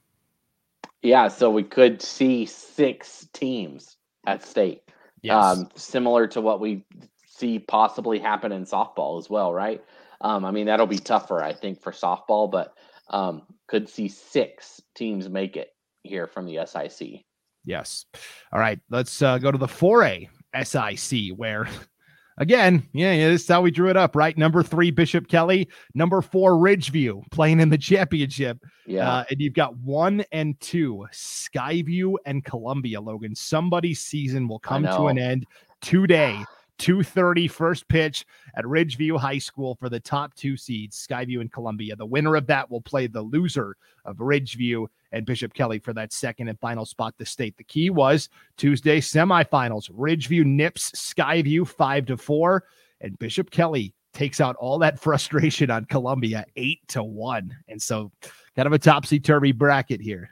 [1.01, 3.95] Yeah, so we could see six teams
[4.27, 4.83] at state.
[5.21, 5.35] Yes.
[5.35, 6.83] Um, similar to what we
[7.25, 9.81] see possibly happen in softball as well, right?
[10.21, 12.73] Um, I mean, that'll be tougher, I think, for softball, but
[13.09, 17.23] um, could see six teams make it here from the SIC.
[17.69, 18.07] Yes.
[18.51, 18.79] All right.
[18.89, 20.27] Let's uh, go to the 4A
[20.63, 21.67] SIC, where
[22.39, 24.35] again, yeah, yeah, this is how we drew it up, right?
[24.35, 25.69] Number three, Bishop Kelly.
[25.93, 28.57] Number four, Ridgeview playing in the championship.
[28.87, 29.07] Yeah.
[29.07, 33.35] Uh, and you've got one and two, Skyview and Columbia, Logan.
[33.35, 35.45] Somebody's season will come to an end
[35.79, 36.43] today.
[36.79, 41.95] 2:30 first pitch at Ridgeview High School for the top two seeds, Skyview and Columbia.
[41.95, 46.13] The winner of that will play the loser of Ridgeview and Bishop Kelly for that
[46.13, 47.57] second and final spot to state.
[47.57, 49.91] The key was Tuesday semifinals.
[49.91, 52.63] Ridgeview nips Skyview five to four,
[53.01, 57.55] and Bishop Kelly takes out all that frustration on Columbia eight to one.
[57.67, 58.11] And so,
[58.55, 60.31] kind of a topsy turvy bracket here.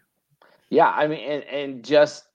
[0.69, 2.26] Yeah, I mean, and, and just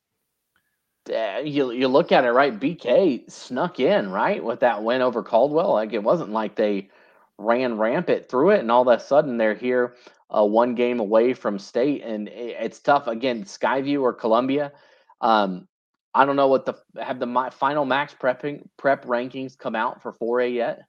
[1.08, 2.58] you you look at it right.
[2.58, 5.72] BK snuck in right with that win over Caldwell.
[5.72, 6.90] Like it wasn't like they
[7.38, 9.96] ran rampant through it, and all of a sudden they're here,
[10.30, 13.44] uh, one game away from state, and it, it's tough again.
[13.44, 14.72] Skyview or Columbia.
[15.20, 15.68] Um,
[16.14, 20.12] I don't know what the have the final max prepping prep rankings come out for
[20.12, 20.82] 4A yet.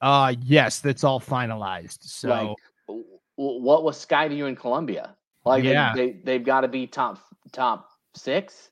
[0.00, 1.98] Uh yes, that's all finalized.
[2.02, 2.56] So
[2.88, 3.04] like,
[3.36, 5.14] what was Skyview in Columbia?
[5.44, 5.92] Like yeah.
[5.94, 7.18] they, they have got to be top
[7.52, 8.70] top six.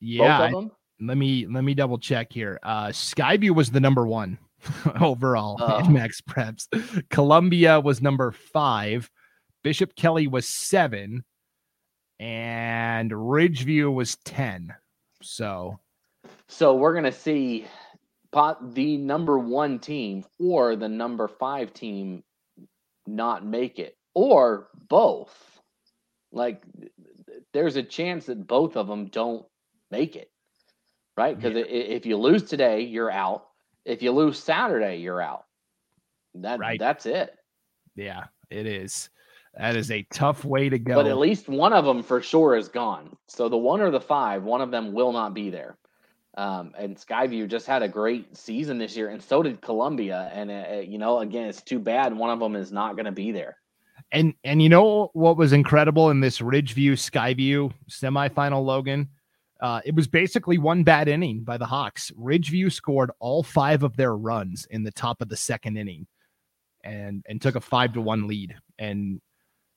[0.00, 0.50] Yeah.
[1.00, 2.58] let me let me double check here.
[2.62, 4.38] Uh Skyview was the number one
[5.00, 7.08] overall in MaxPreps.
[7.10, 9.10] Columbia was number five.
[9.62, 11.24] Bishop Kelly was seven.
[12.20, 14.74] And Ridgeview was 10.
[15.22, 15.78] So
[16.48, 17.66] so we're gonna see
[18.32, 22.22] pot the number one team or the number five team
[23.06, 25.34] not make it, or both.
[26.32, 26.62] Like
[27.52, 29.46] there's a chance that both of them don't
[29.90, 30.30] make it,
[31.16, 31.36] right?
[31.36, 31.64] Because yeah.
[31.64, 33.46] if you lose today, you're out.
[33.84, 35.44] If you lose Saturday, you're out.
[36.34, 36.78] That right.
[36.78, 37.34] that's it.
[37.94, 39.10] Yeah, it is.
[39.56, 40.94] That is a tough way to go.
[40.94, 43.16] But at least one of them for sure is gone.
[43.26, 45.76] So the one or the five, one of them will not be there.
[46.36, 50.30] Um, and Skyview just had a great season this year, and so did Columbia.
[50.32, 53.06] And uh, uh you know, again, it's too bad one of them is not going
[53.06, 53.56] to be there.
[54.12, 59.08] And and you know what was incredible in this Ridgeview Skyview semifinal, Logan?
[59.60, 62.12] Uh, it was basically one bad inning by the Hawks.
[62.18, 66.06] Ridgeview scored all five of their runs in the top of the second inning,
[66.84, 68.54] and and took a five to one lead.
[68.78, 69.20] And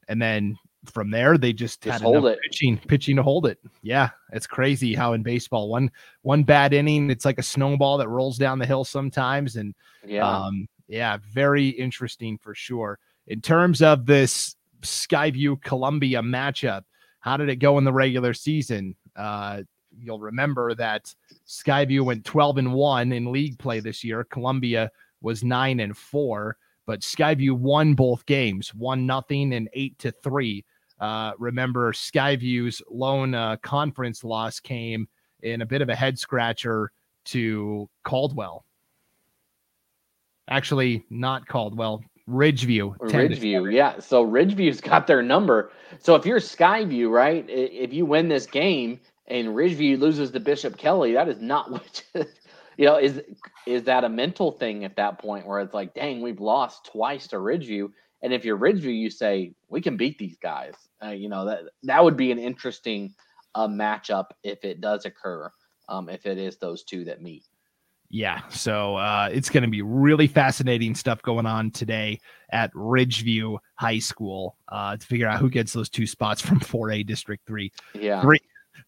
[0.07, 2.39] and then from there they just, just had hold it.
[2.43, 3.59] pitching pitching to hold it.
[3.81, 5.91] Yeah, it's crazy how in baseball one
[6.21, 9.73] one bad inning it's like a snowball that rolls down the hill sometimes and
[10.05, 10.27] yeah.
[10.27, 12.99] Um, yeah, very interesting for sure.
[13.27, 16.83] In terms of this Skyview Columbia matchup,
[17.21, 18.95] how did it go in the regular season?
[19.15, 19.61] Uh,
[19.97, 21.13] you'll remember that
[21.47, 24.23] Skyview went 12 and 1 in league play this year.
[24.23, 30.11] Columbia was 9 and 4 but Skyview won both games, one nothing and eight to
[30.11, 30.65] three.
[30.99, 35.07] Uh, remember, Skyview's lone uh, conference loss came
[35.41, 36.91] in a bit of a head scratcher
[37.25, 38.65] to Caldwell.
[40.49, 42.97] Actually, not Caldwell, Ridgeview.
[42.97, 43.99] Ridgeview, yeah.
[43.99, 45.71] So Ridgeview's got their number.
[45.99, 50.77] So if you're Skyview, right, if you win this game and Ridgeview loses to Bishop
[50.77, 52.03] Kelly, that is not what
[52.77, 53.21] you know, is
[53.67, 57.27] is that a mental thing at that point where it's like, dang, we've lost twice
[57.27, 60.73] to Ridgeview, and if you're Ridgeview, you say we can beat these guys.
[61.03, 63.13] Uh, you know that that would be an interesting
[63.55, 65.51] uh, matchup if it does occur.
[65.89, 67.43] Um, if it is those two that meet.
[68.13, 72.19] Yeah, so uh, it's going to be really fascinating stuff going on today
[72.51, 77.05] at Ridgeview High School uh, to figure out who gets those two spots from 4A
[77.05, 77.71] District 3.
[77.93, 78.21] Yeah.
[78.21, 78.37] 3,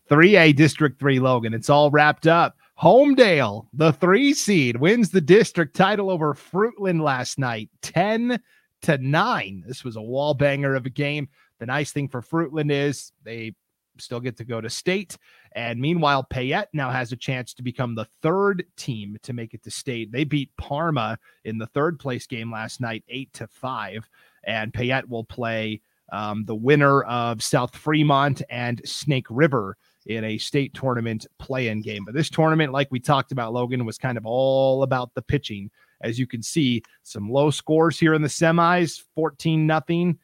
[0.10, 1.54] 3A District 3 Logan.
[1.54, 2.56] It's all wrapped up.
[2.82, 8.40] Homedale, the three seed, wins the district title over Fruitland last night, 10
[8.84, 9.64] to 9.
[9.68, 11.30] This was a wall banger of a game.
[11.60, 13.54] The nice thing for Fruitland is they
[14.00, 15.18] still get to go to state.
[15.56, 19.64] And meanwhile, Payette now has a chance to become the third team to make it
[19.64, 20.12] to state.
[20.12, 24.10] They beat Parma in the third place game last night, eight to five.
[24.44, 25.82] And Payette will play
[26.14, 32.06] um, the winner of South Fremont and Snake River in a state tournament play-in game.
[32.06, 35.72] But this tournament, like we talked about, Logan, was kind of all about the pitching.
[36.02, 40.20] As you can see, some low scores here in the semis, 14 nothing,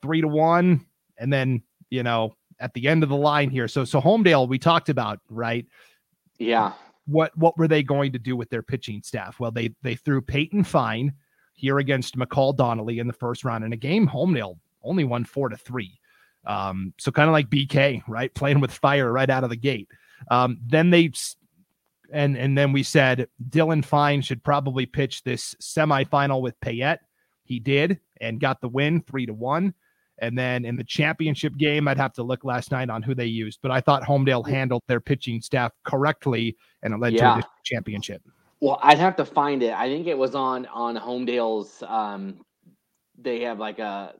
[0.00, 0.86] three to one,
[1.18, 3.68] and then you know at the end of the line here.
[3.68, 5.66] So so Homedale, we talked about, right?
[6.38, 6.72] Yeah.
[7.06, 9.38] What what were they going to do with their pitching staff?
[9.38, 11.12] Well, they they threw Peyton Fine
[11.54, 14.06] here against McCall Donnelly in the first round in a game.
[14.06, 15.98] Homedale only won four to three.
[16.46, 18.32] Um, so kind of like BK, right?
[18.34, 19.88] Playing with fire right out of the gate.
[20.30, 21.12] Um, then they
[22.12, 27.00] and and then we said Dylan Fine should probably pitch this semifinal with Payette.
[27.44, 29.74] He did and got the win three to one.
[30.18, 33.26] And then in the championship game, I'd have to look last night on who they
[33.26, 37.34] used, but I thought Homedale handled their pitching staff correctly and it led yeah.
[37.34, 38.22] to the championship.
[38.60, 39.74] Well, I'd have to find it.
[39.74, 42.45] I think it was on on Homedale's um,
[43.18, 44.14] they have like a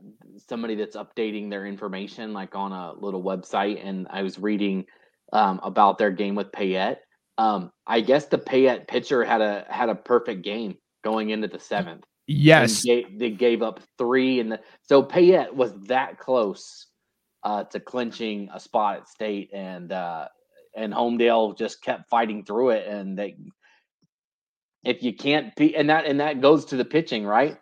[0.49, 4.85] somebody that's updating their information like on a little website and i was reading
[5.33, 7.03] um, about their game with payette.
[7.39, 11.61] Um, i guess the payette pitcher had a had a perfect game going into the
[11.61, 12.05] seventh.
[12.27, 12.83] yes.
[12.83, 16.87] They, they, gave up three and the so payette was that close
[17.45, 20.29] uh, to clinching a spot at state and uh,
[20.75, 23.37] and homedale just kept fighting through it and they
[24.83, 27.59] if you can't be and that and that goes to the pitching right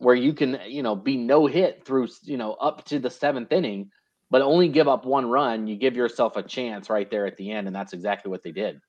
[0.00, 3.52] where you can you know be no hit through you know up to the seventh
[3.52, 3.90] inning
[4.30, 7.50] but only give up one run, you give yourself a chance right there at the
[7.50, 8.80] end, and that's exactly what they did.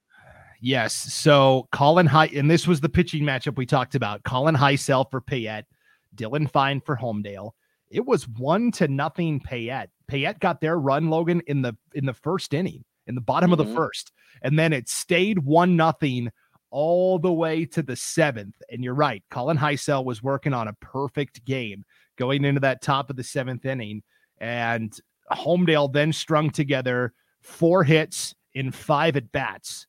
[0.61, 0.93] Yes.
[0.93, 4.23] So Colin High, and this was the pitching matchup we talked about.
[4.23, 5.65] Colin Hisell for Payette,
[6.15, 7.51] Dylan Fine for Homedale.
[7.89, 9.89] It was one to nothing Payette.
[10.07, 13.53] Payette got their run, Logan, in the in the first inning, in the bottom mm-hmm.
[13.53, 13.75] of the mm-hmm.
[13.75, 14.11] first.
[14.43, 16.31] And then it stayed one nothing
[16.71, 18.55] all the way to the seventh.
[18.71, 21.85] And you're right, Colin Hisell was working on a perfect game
[22.17, 24.03] going into that top of the seventh inning.
[24.39, 24.97] And
[25.31, 29.85] Homedale then strung together four hits in five at bats.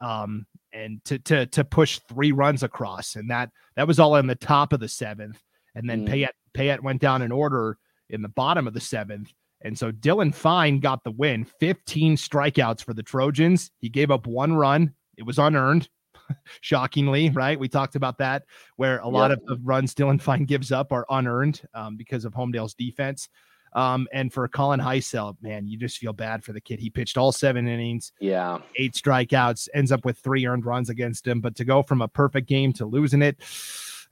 [0.00, 3.14] Um, and to to to push three runs across.
[3.14, 5.40] And that that was all in the top of the seventh.
[5.74, 6.08] And then mm.
[6.08, 7.78] Payette Payette went down in order
[8.10, 9.32] in the bottom of the seventh.
[9.62, 13.70] And so Dylan Fine got the win, 15 strikeouts for the Trojans.
[13.80, 14.92] He gave up one run.
[15.16, 15.88] It was unearned,
[16.60, 17.58] shockingly, right?
[17.58, 18.44] We talked about that,
[18.76, 22.32] where a lot of, of, runs Dylan Fine gives up are unearned um, because of
[22.32, 23.28] Homedale's defense.
[23.74, 26.78] Um, and for Colin Hisell, man, you just feel bad for the kid.
[26.78, 31.26] He pitched all seven innings, yeah, eight strikeouts, ends up with three earned runs against
[31.26, 31.40] him.
[31.40, 33.36] But to go from a perfect game to losing it,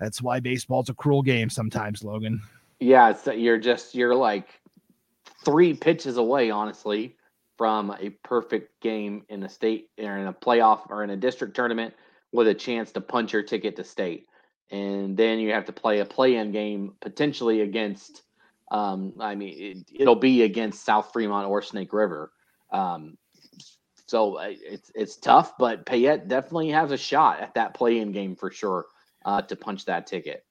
[0.00, 2.42] that's why baseball's a cruel game sometimes, Logan.
[2.80, 4.48] Yeah, so you're just you're like
[5.44, 7.16] three pitches away, honestly,
[7.56, 11.54] from a perfect game in a state or in a playoff or in a district
[11.54, 11.94] tournament
[12.32, 14.26] with a chance to punch your ticket to state.
[14.70, 18.22] And then you have to play a play-in game potentially against.
[18.70, 22.32] Um, I mean, it, will be against South Fremont or Snake River.
[22.72, 23.18] Um,
[24.06, 28.34] so uh, it's it's tough, but Payette definitely has a shot at that play-in game
[28.34, 28.86] for sure
[29.24, 30.44] uh, to punch that ticket.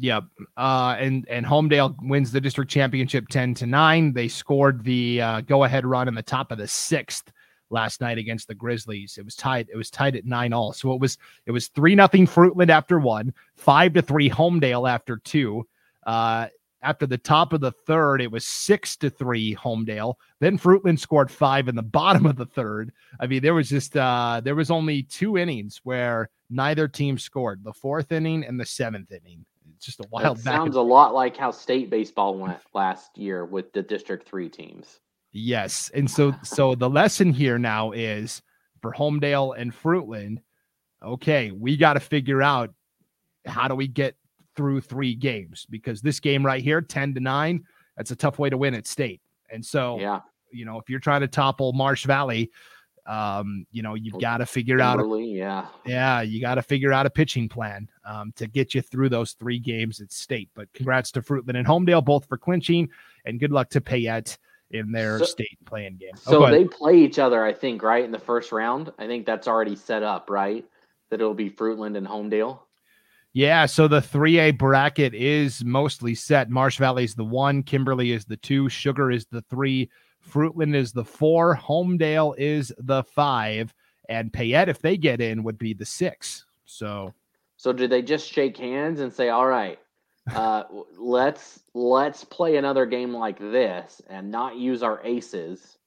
[0.00, 0.24] Yep.
[0.56, 4.12] Uh, and and Homedale wins the district championship 10 to 9.
[4.12, 7.32] They scored the uh, go ahead run in the top of the sixth
[7.70, 9.18] last night against the Grizzlies.
[9.18, 9.68] It was tied.
[9.72, 10.72] It was tied at nine all.
[10.72, 15.16] So it was it was three nothing Fruitland after one, five to three Homedale after
[15.16, 15.66] two.
[16.06, 16.46] Uh,
[16.80, 20.14] after the top of the third, it was six to three Homedale.
[20.38, 22.92] Then Fruitland scored five in the bottom of the third.
[23.18, 27.64] I mean, there was just uh there was only two innings where neither team scored,
[27.64, 29.44] the fourth inning and the seventh inning.
[29.84, 30.38] Just a wild.
[30.40, 35.00] sounds a lot like how state baseball went last year with the District Three teams.
[35.32, 38.42] Yes, and so so the lesson here now is
[38.80, 40.38] for Homedale and Fruitland.
[41.02, 42.74] Okay, we got to figure out
[43.46, 44.16] how do we get
[44.56, 47.64] through three games because this game right here, ten to nine,
[47.96, 49.20] that's a tough way to win at state.
[49.50, 52.50] And so, yeah, you know, if you're trying to topple Marsh Valley,
[53.08, 56.92] um, you know, you've got to figure out, a, yeah, yeah, you got to figure
[56.92, 60.50] out a pitching plan um, to get you through those three games at state.
[60.54, 62.90] But congrats to Fruitland and Homedale both for clinching,
[63.24, 64.36] and good luck to Payette
[64.72, 66.10] in their so, state playing game.
[66.26, 68.92] Oh, so they play each other, I think, right in the first round.
[68.98, 70.66] I think that's already set up, right?
[71.08, 72.60] That it'll be Fruitland and Homedale.
[73.32, 76.50] Yeah, so the 3A bracket is mostly set.
[76.50, 79.90] Marsh Valley is the one, Kimberly is the two, Sugar is the three,
[80.28, 83.74] Fruitland is the four, Homedale is the five,
[84.08, 86.44] and Payette, if they get in, would be the six.
[86.64, 87.12] So,
[87.56, 89.78] so do they just shake hands and say, "All right,
[90.34, 90.64] uh,
[90.96, 95.78] let's let's play another game like this and not use our aces,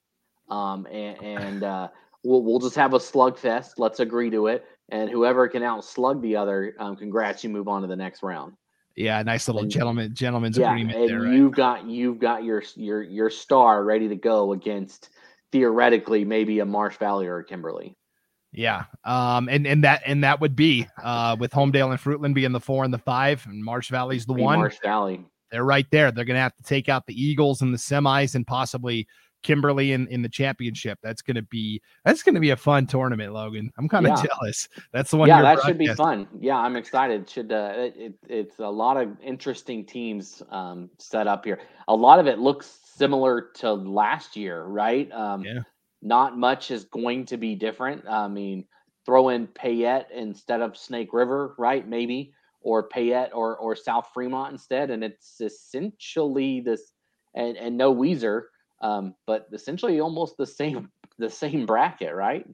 [0.49, 1.87] um, and, and uh,
[2.23, 3.73] we'll we'll just have a slugfest.
[3.77, 7.81] Let's agree to it, and whoever can outslug the other, um, congrats, you move on
[7.81, 8.53] to the next round."
[8.95, 11.21] Yeah, nice little and, gentleman gentleman's yeah, agreement and there.
[11.21, 11.33] Right?
[11.33, 15.09] You've got you've got your your your star ready to go against
[15.51, 17.95] theoretically maybe a Marsh Valley or a Kimberly.
[18.53, 22.51] Yeah, um, and and that and that would be uh, with Homedale and Fruitland being
[22.51, 24.59] the four and the five, and Marsh Valley's the one.
[24.59, 26.11] Marsh Valley, they're right there.
[26.11, 29.07] They're going to have to take out the Eagles in the semis and possibly
[29.43, 30.99] Kimberly in, in the championship.
[31.01, 33.71] That's going to be that's to be a fun tournament, Logan.
[33.77, 34.25] I'm kind of yeah.
[34.27, 34.69] jealous.
[34.91, 35.27] That's the one.
[35.27, 36.27] Yeah, that should be fun.
[36.39, 37.29] Yeah, I'm excited.
[37.29, 41.59] Should uh, it, it's a lot of interesting teams um, set up here.
[41.87, 45.11] A lot of it looks similar to last year, right?
[45.11, 45.59] Um, yeah.
[46.01, 48.07] Not much is going to be different.
[48.07, 48.65] I mean,
[49.05, 51.87] throw in Payette instead of Snake River, right?
[51.87, 56.93] Maybe or Payette or or South Fremont instead, and it's essentially this
[57.35, 58.43] and and no Weiser
[58.81, 62.45] um, but essentially almost the same the same bracket, right?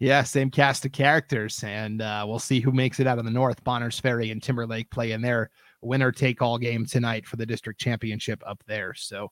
[0.00, 3.30] Yeah, same cast of characters, and uh, we'll see who makes it out of the
[3.30, 3.62] North.
[3.62, 5.50] Bonners Ferry and Timberlake play in their
[5.84, 8.94] winner take all game tonight for the district championship up there.
[8.94, 9.30] So,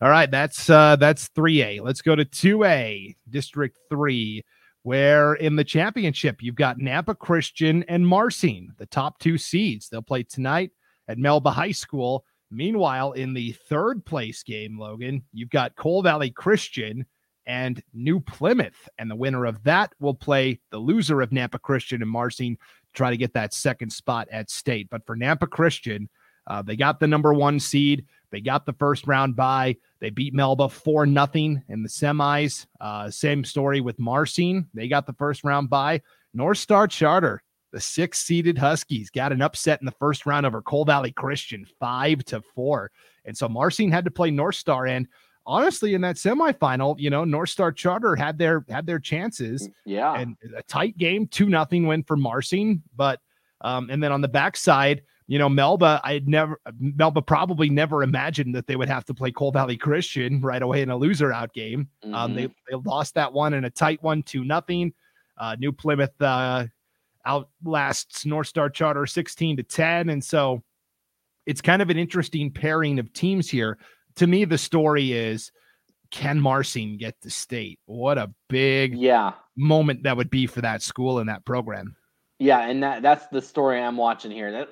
[0.00, 1.80] all right, that's uh, that's three A.
[1.80, 4.42] Let's go to two A, District Three,
[4.82, 9.88] where in the championship you've got Nampa Christian and Marsing, the top two seeds.
[9.88, 10.72] They'll play tonight
[11.06, 12.24] at Melba High School.
[12.50, 17.06] Meanwhile, in the third place game, Logan, you've got Cole Valley Christian
[17.46, 18.88] and New Plymouth.
[18.98, 22.92] And the winner of that will play the loser of Nampa Christian and Marsing to
[22.92, 24.88] try to get that second spot at state.
[24.90, 26.08] But for Nampa Christian,
[26.46, 28.06] uh, they got the number one seed.
[28.30, 29.76] They got the first round bye.
[30.00, 32.66] They beat Melba 4 nothing in the semis.
[32.80, 34.66] Uh, same story with Marsing.
[34.74, 36.02] They got the first round bye.
[36.32, 37.42] North Star Charter,
[37.72, 41.66] the six seeded Huskies, got an upset in the first round over Cole Valley Christian,
[41.78, 42.90] five to four.
[43.24, 44.86] And so Marsing had to play North Star.
[44.86, 45.06] And
[45.46, 49.68] honestly, in that semifinal, you know, North Star Charter had their had their chances.
[49.68, 50.14] Mm, yeah.
[50.14, 52.82] And a tight game, two nothing win for Marsing.
[52.96, 53.20] But
[53.60, 58.02] um, and then on the backside, you know, Melba, I had never, Melba probably never
[58.02, 61.32] imagined that they would have to play Cole Valley Christian right away in a loser
[61.32, 61.88] out game.
[62.04, 62.14] Mm-hmm.
[62.14, 64.92] Um, they, they lost that one in a tight one, two nothing.
[65.38, 66.66] Uh, New Plymouth uh,
[67.26, 70.08] outlasts North Star Charter 16 to 10.
[70.08, 70.62] And so
[71.46, 73.78] it's kind of an interesting pairing of teams here.
[74.16, 75.52] To me, the story is
[76.10, 77.78] can Marsing get to state?
[77.86, 81.96] What a big yeah moment that would be for that school and that program.
[82.38, 84.50] Yeah, and that that's the story I'm watching here.
[84.50, 84.68] That,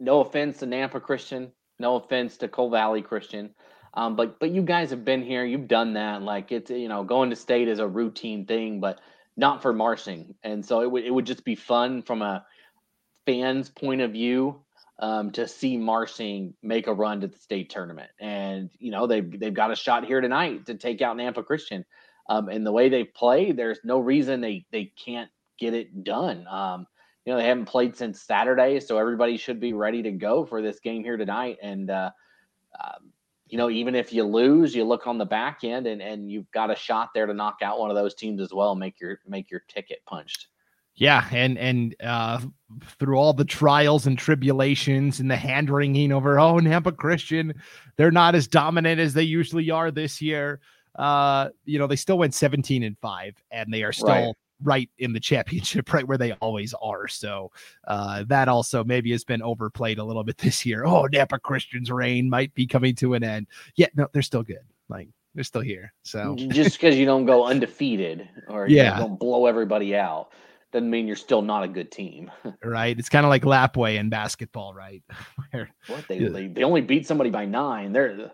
[0.00, 3.50] no offense to Nampa Christian, no offense to Cole Valley Christian,
[3.94, 6.22] um, but but you guys have been here, you've done that.
[6.22, 9.00] Like it's you know going to state is a routine thing, but
[9.36, 12.44] not for Marsing, and so it would it would just be fun from a
[13.26, 14.62] fan's point of view
[14.98, 19.38] um, to see Marsing make a run to the state tournament, and you know they've
[19.38, 21.84] they've got a shot here tonight to take out Nampa Christian.
[22.28, 26.46] Um, and the way they play, there's no reason they they can't get it done.
[26.46, 26.86] Um,
[27.24, 30.62] you know they haven't played since Saturday, so everybody should be ready to go for
[30.62, 31.58] this game here tonight.
[31.62, 32.10] And uh,
[32.78, 33.12] um,
[33.52, 36.50] you know, even if you lose, you look on the back end, and and you've
[36.52, 39.20] got a shot there to knock out one of those teams as well, make your
[39.28, 40.46] make your ticket punched.
[40.94, 42.40] Yeah, and and uh,
[42.98, 47.52] through all the trials and tribulations and the hand wringing over oh Nampa Christian,
[47.98, 50.60] they're not as dominant as they usually are this year.
[50.98, 54.90] Uh, you know, they still went 17 and 5 and they are still right right
[54.98, 57.08] in the championship, right where they always are.
[57.08, 57.50] So
[57.86, 60.84] uh, that also maybe has been overplayed a little bit this year.
[60.84, 63.46] Oh, Nampa Christian's reign might be coming to an end.
[63.76, 64.64] Yeah, no, they're still good.
[64.88, 65.92] Like they're still here.
[66.02, 70.30] So just because you don't go undefeated or yeah, don't blow everybody out
[70.72, 72.30] doesn't mean you're still not a good team.
[72.64, 72.98] right.
[72.98, 75.02] It's kind of like Lapwai in basketball, right?
[75.50, 77.92] Where, what they, they they only beat somebody by nine.
[77.92, 78.32] They're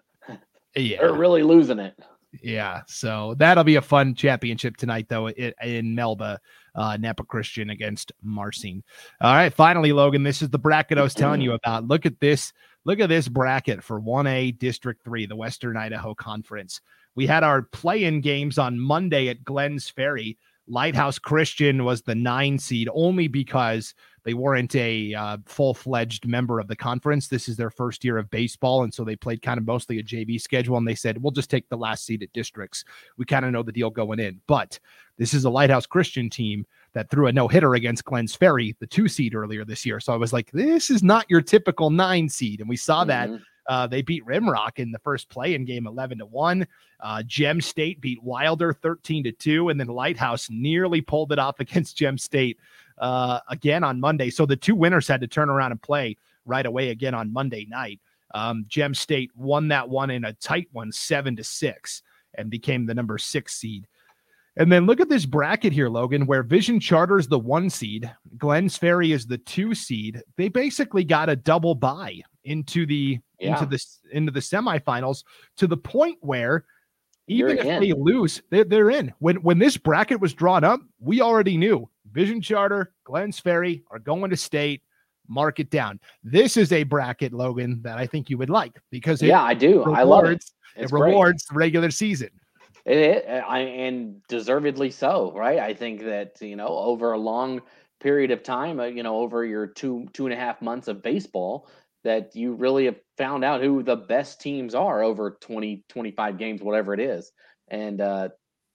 [0.74, 1.00] yeah.
[1.00, 1.98] they're really losing it.
[2.42, 6.40] Yeah, so that'll be a fun championship tonight, though, in Melba,
[6.74, 8.82] uh, Nampa Christian against Marsing.
[9.20, 11.86] All right, finally, Logan, this is the bracket I was telling you about.
[11.86, 12.52] Look at this.
[12.84, 16.80] Look at this bracket for 1A District 3, the Western Idaho Conference.
[17.14, 20.38] We had our play in games on Monday at Glenns Ferry.
[20.68, 23.94] Lighthouse Christian was the nine seed only because
[24.24, 27.28] they weren't a uh, full fledged member of the conference.
[27.28, 28.82] This is their first year of baseball.
[28.82, 30.76] And so they played kind of mostly a JV schedule.
[30.76, 32.84] And they said, we'll just take the last seed at districts.
[33.16, 34.40] We kind of know the deal going in.
[34.46, 34.78] But
[35.16, 38.86] this is a Lighthouse Christian team that threw a no hitter against Glenns Ferry, the
[38.86, 39.98] two seed earlier this year.
[40.00, 42.60] So I was like, this is not your typical nine seed.
[42.60, 43.32] And we saw mm-hmm.
[43.34, 43.40] that.
[43.68, 46.66] Uh, they beat Rimrock in the first play in game 11 to 1.
[47.00, 49.68] Uh, Gem State beat Wilder 13 to 2.
[49.68, 52.58] And then Lighthouse nearly pulled it off against Gem State
[52.96, 54.30] uh, again on Monday.
[54.30, 56.16] So the two winners had to turn around and play
[56.46, 58.00] right away again on Monday night.
[58.34, 62.02] Um, Gem State won that one in a tight one, seven to six,
[62.34, 63.86] and became the number six seed.
[64.56, 68.10] And then look at this bracket here, Logan, where Vision Charter is the one seed,
[68.38, 70.20] Glenns Ferry is the two seed.
[70.36, 73.52] They basically got a double bye into the yeah.
[73.52, 73.78] into the
[74.12, 75.24] into the semifinals
[75.56, 76.64] to the point where
[77.28, 77.80] even You're if in.
[77.80, 79.12] they lose, they're, they're in.
[79.18, 83.98] When when this bracket was drawn up, we already knew Vision Charter, Glenns Ferry are
[83.98, 84.82] going to state.
[85.30, 86.00] Mark it down.
[86.24, 89.80] This is a bracket, Logan, that I think you would like because yeah, I do.
[89.80, 90.44] Rewards, I love it.
[90.74, 91.54] It's it rewards great.
[91.54, 92.30] the regular season.
[92.86, 95.58] It, it I, and deservedly so, right?
[95.58, 97.60] I think that you know over a long
[98.00, 101.02] period of time, uh, you know, over your two two and a half months of
[101.02, 101.68] baseball,
[102.04, 106.62] that you really have found out who the best teams are over 20, 25 games,
[106.62, 107.32] whatever it is.
[107.68, 108.28] And uh,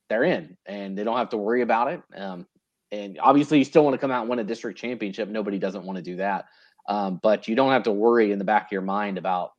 [0.09, 2.01] they're in and they don't have to worry about it.
[2.15, 2.45] Um,
[2.91, 5.27] and obviously, you still want to come out and win a district championship.
[5.27, 6.45] Nobody doesn't want to do that.
[6.87, 9.53] Um, but you don't have to worry in the back of your mind about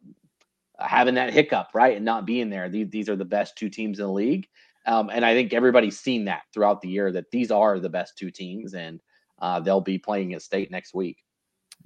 [0.79, 1.97] having that hiccup, right?
[1.97, 2.69] And not being there.
[2.69, 4.47] These, these are the best two teams in the league.
[4.87, 8.19] Um, and I think everybody's seen that throughout the year that these are the best
[8.19, 9.01] two teams and
[9.41, 11.24] uh, they'll be playing at state next week.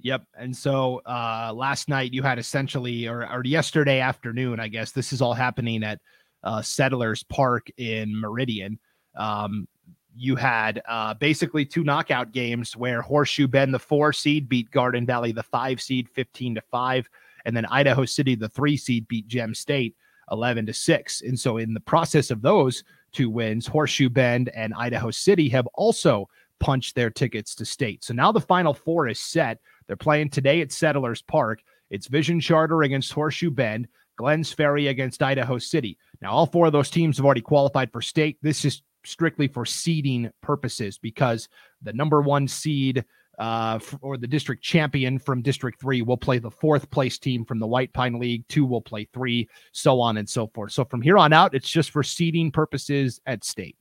[0.01, 0.23] Yep.
[0.37, 5.11] And so uh, last night you had essentially, or, or yesterday afternoon, I guess this
[5.11, 5.99] is all happening at
[6.43, 8.79] uh, Settlers Park in Meridian.
[9.17, 9.67] Um,
[10.15, 15.05] you had uh, basically two knockout games where Horseshoe Bend, the four seed, beat Garden
[15.05, 17.09] Valley, the five seed, 15 to five.
[17.45, 19.95] And then Idaho City, the three seed, beat Gem State
[20.31, 21.21] 11 to six.
[21.21, 25.67] And so in the process of those two wins, Horseshoe Bend and Idaho City have
[25.73, 26.29] also
[26.59, 28.03] punched their tickets to state.
[28.03, 29.59] So now the final four is set.
[29.89, 31.63] They're playing today at Settlers Park.
[31.89, 33.87] It's Vision Charter against Horseshoe Bend,
[34.19, 35.97] Glenns Ferry against Idaho City.
[36.21, 38.37] Now, all four of those teams have already qualified for state.
[38.43, 41.49] This is strictly for seeding purposes because
[41.81, 43.03] the number one seed
[43.39, 47.57] uh, or the district champion from District Three will play the fourth place team from
[47.57, 48.47] the White Pine League.
[48.47, 50.71] Two will play three, so on and so forth.
[50.71, 53.75] So from here on out, it's just for seeding purposes at state.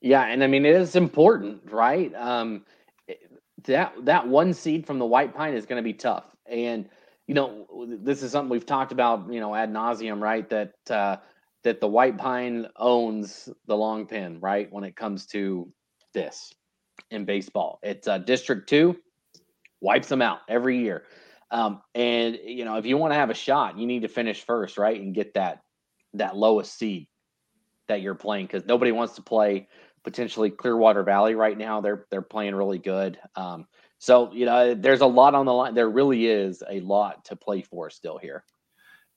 [0.00, 2.12] Yeah, and I mean it is important, right?
[2.16, 2.64] Um,
[3.64, 6.88] that that one seed from the White Pine is going to be tough, and
[7.26, 7.66] you know
[7.98, 10.48] this is something we've talked about, you know, ad nauseum, right?
[10.50, 11.16] That uh,
[11.64, 14.70] that the White Pine owns the long pin, right?
[14.70, 15.72] When it comes to
[16.12, 16.52] this
[17.10, 17.78] in baseball.
[17.82, 18.96] It's uh, District Two
[19.80, 21.04] wipes them out every year.
[21.50, 24.44] Um, and you know, if you want to have a shot, you need to finish
[24.44, 25.62] first, right, and get that
[26.14, 27.08] that lowest seed
[27.88, 29.68] that you're playing because nobody wants to play
[30.06, 31.80] potentially Clearwater Valley right now.
[31.80, 33.18] They're they're playing really good.
[33.34, 33.66] Um,
[33.98, 35.74] so you know, there's a lot on the line.
[35.74, 38.44] There really is a lot to play for still here.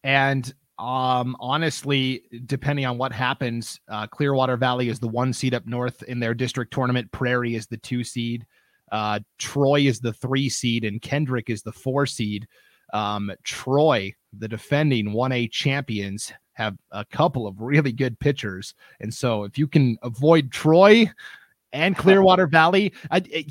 [0.03, 5.67] And um, honestly, depending on what happens, uh, Clearwater Valley is the one seed up
[5.67, 7.11] north in their district tournament.
[7.11, 8.47] Prairie is the two seed.
[8.91, 12.47] Uh, Troy is the three seed, and Kendrick is the four seed.
[12.93, 18.75] Um, Troy, the defending 1A champions, have a couple of really good pitchers.
[18.99, 21.09] And so if you can avoid Troy
[21.73, 23.45] and Clearwater Valley, I,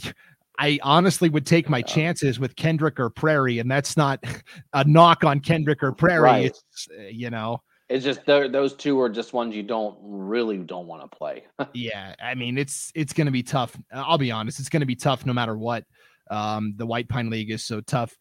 [0.58, 4.22] I honestly would take my chances with Kendrick or Prairie, and that's not
[4.74, 6.22] a knock on Kendrick or Prairie.
[6.22, 6.46] Right.
[6.46, 10.86] It's uh, you know, it's just those two are just ones you don't really don't
[10.86, 11.44] want to play.
[11.72, 13.76] yeah, I mean it's it's going to be tough.
[13.92, 15.84] I'll be honest, it's going to be tough no matter what.
[16.30, 18.14] Um, the White Pine League is so tough.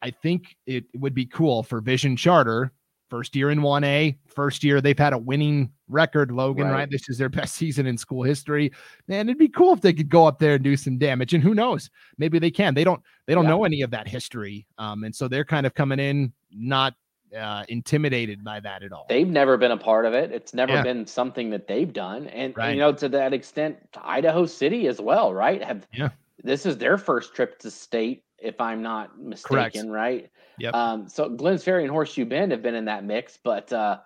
[0.00, 2.72] I think it would be cool for Vision Charter
[3.08, 6.72] first year in 1A, first year they've had a winning record, Logan, right.
[6.72, 6.90] right.
[6.90, 8.72] This is their best season in school history.
[9.06, 11.34] Man, it'd be cool if they could go up there and do some damage.
[11.34, 11.90] And who knows?
[12.18, 12.74] Maybe they can.
[12.74, 13.50] They don't they don't yeah.
[13.50, 14.66] know any of that history.
[14.78, 16.94] Um, and so they're kind of coming in not
[17.36, 19.06] uh, intimidated by that at all.
[19.08, 20.32] They've never been a part of it.
[20.32, 20.82] It's never yeah.
[20.82, 22.28] been something that they've done.
[22.28, 22.68] And, right.
[22.68, 25.62] and, you know, to that extent, Idaho City as well, right?
[25.62, 26.10] Have yeah.
[26.42, 29.90] this is their first trip to state if I'm not mistaken, Correct.
[29.90, 30.30] right?
[30.58, 30.74] Yep.
[30.74, 33.98] Um, so Glenns Ferry and Horseshoe Bend have been in that mix, but uh,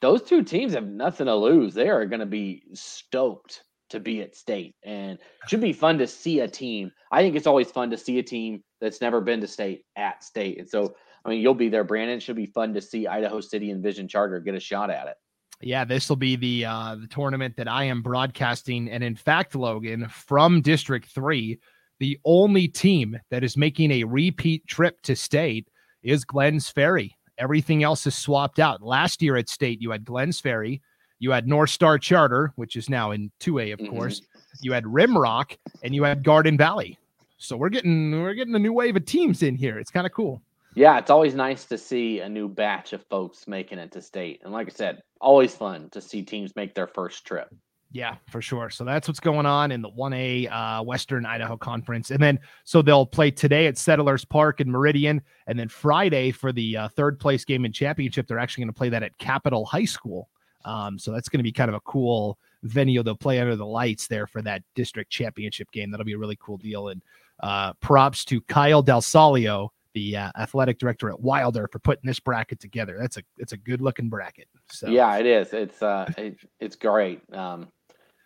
[0.00, 1.74] those two teams have nothing to lose.
[1.74, 5.18] They are going to be stoked to be at state, and
[5.48, 6.92] should be fun to see a team.
[7.10, 10.22] I think it's always fun to see a team that's never been to state at
[10.22, 10.94] state, and so
[11.24, 12.18] I mean you'll be there, Brandon.
[12.18, 15.08] It should be fun to see Idaho City and Vision Charter get a shot at
[15.08, 15.16] it.
[15.60, 19.54] Yeah, this will be the uh, the tournament that I am broadcasting, and in fact,
[19.54, 21.58] Logan from District Three
[22.00, 25.68] the only team that is making a repeat trip to state
[26.02, 27.16] is Glenns Ferry.
[27.38, 28.82] Everything else is swapped out.
[28.82, 30.82] Last year at state, you had Glenns Ferry,
[31.20, 33.94] you had North Star Charter, which is now in 2A, of mm-hmm.
[33.94, 34.22] course.
[34.62, 36.98] You had Rimrock, and you had Garden Valley.
[37.36, 39.78] So we're getting we're getting a new wave of teams in here.
[39.78, 40.42] It's kind of cool.
[40.74, 44.40] Yeah, it's always nice to see a new batch of folks making it to state.
[44.44, 47.48] And like I said, always fun to see teams make their first trip.
[47.92, 48.70] Yeah, for sure.
[48.70, 52.12] So that's what's going on in the 1A uh, Western Idaho Conference.
[52.12, 55.20] And then, so they'll play today at Settlers Park in Meridian.
[55.48, 58.78] And then Friday for the uh, third place game in championship, they're actually going to
[58.78, 60.28] play that at Capital High School.
[60.64, 63.02] Um, so that's going to be kind of a cool venue.
[63.02, 65.90] They'll play under the lights there for that district championship game.
[65.90, 66.88] That'll be a really cool deal.
[66.88, 67.02] And
[67.42, 72.20] uh, props to Kyle Del Salio, the uh, athletic director at Wilder, for putting this
[72.20, 72.98] bracket together.
[73.00, 74.46] That's a it's a good looking bracket.
[74.70, 75.52] So yeah, it is.
[75.52, 77.22] It's uh, it, it's great.
[77.34, 77.68] Um,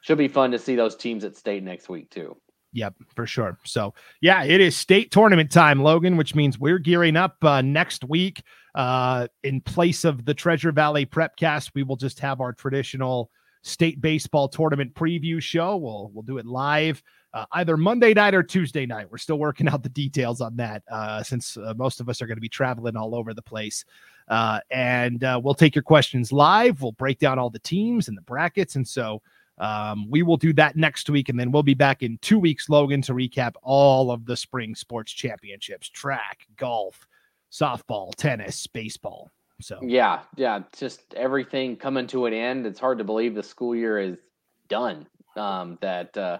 [0.04, 2.36] should be fun to see those teams at state next week too.
[2.74, 3.58] Yep, for sure.
[3.64, 8.04] So, yeah, it is state tournament time, Logan, which means we're gearing up uh, next
[8.04, 8.42] week.
[8.74, 13.30] Uh, in place of the Treasure Valley Prepcast, we will just have our traditional
[13.62, 15.76] state baseball tournament preview show.
[15.76, 17.02] We'll we'll do it live
[17.32, 19.10] uh, either Monday night or Tuesday night.
[19.10, 22.26] We're still working out the details on that uh, since uh, most of us are
[22.26, 23.86] going to be traveling all over the place.
[24.28, 26.82] Uh, and we'll take your questions live.
[26.82, 29.22] We'll break down all the teams and the brackets, and so
[29.58, 32.68] um, we will do that next week, and then we'll be back in two weeks,
[32.68, 37.06] Logan, to recap all of the spring sports championships track, golf,
[37.52, 39.30] softball, tennis, baseball.
[39.60, 42.66] So, yeah, yeah, just everything coming to an end.
[42.66, 44.16] It's hard to believe the school year is
[44.68, 46.38] done, um, that uh,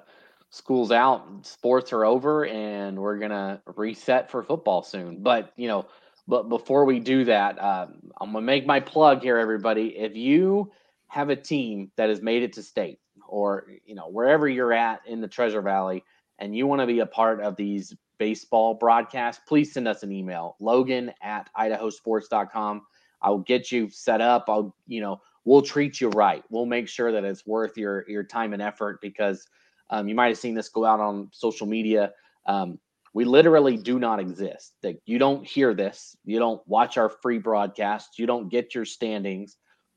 [0.51, 5.23] school's out, sports are over, and we're going to reset for football soon.
[5.23, 5.87] But, you know,
[6.27, 7.87] but before we do that, uh,
[8.21, 9.97] I'm going to make my plug here, everybody.
[9.97, 10.73] If you
[11.07, 12.99] have a team that has made it to state,
[13.35, 16.05] or you know wherever you're at in the Treasure Valley
[16.39, 20.13] and you want to be a part of these baseball broadcasts, please send us an
[20.13, 22.83] email, Logan at idahosports.com.
[23.23, 24.45] I'll get you set up.
[24.47, 26.45] I'll, you know, we'll treat you right.
[26.49, 29.45] We'll make sure that it's worth your your time and effort because
[29.91, 32.13] um, you might have seen this go out on social media.
[32.47, 32.79] Um,
[33.15, 34.75] we literally do not exist.
[34.83, 38.85] That you don't hear this, you don't watch our free broadcasts, you don't get your
[38.85, 39.57] standings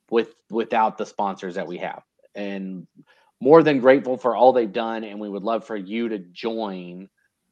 [0.10, 2.02] with without the sponsors that we have.
[2.34, 2.88] And
[3.40, 7.08] more than grateful for all they've done, and we would love for you to join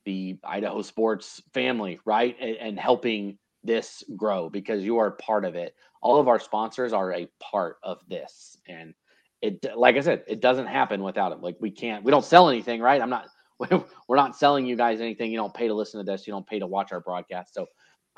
[0.06, 2.36] the Idaho sports family, right?
[2.40, 5.76] And, and helping this grow because you are part of it.
[6.02, 8.58] All of our sponsors are a part of this.
[8.68, 8.94] And
[9.42, 11.42] it like I said, it doesn't happen without it.
[11.42, 13.02] Like we can't we don't sell anything, right?
[13.02, 13.28] I'm not
[14.08, 15.32] we're not selling you guys anything.
[15.32, 17.54] You don't pay to listen to this, you don't pay to watch our broadcast.
[17.54, 17.66] So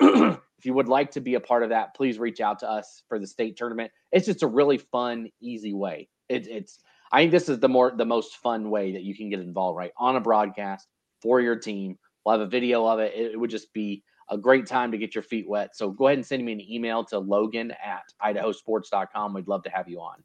[0.00, 3.02] if you would like to be a part of that, please reach out to us
[3.08, 3.90] for the state tournament.
[4.12, 6.08] It's just a really fun, easy way.
[6.28, 6.80] It, it's
[7.12, 9.76] I think this is the more the most fun way that you can get involved,
[9.76, 9.92] right?
[9.96, 10.86] On a broadcast
[11.22, 11.98] for your team.
[12.24, 13.14] We'll have a video of it.
[13.14, 15.74] It, would just be a great time to get your feet wet.
[15.74, 19.32] So go ahead and send me an email to logan at idahosports.com.
[19.32, 20.22] We'd love to have you on.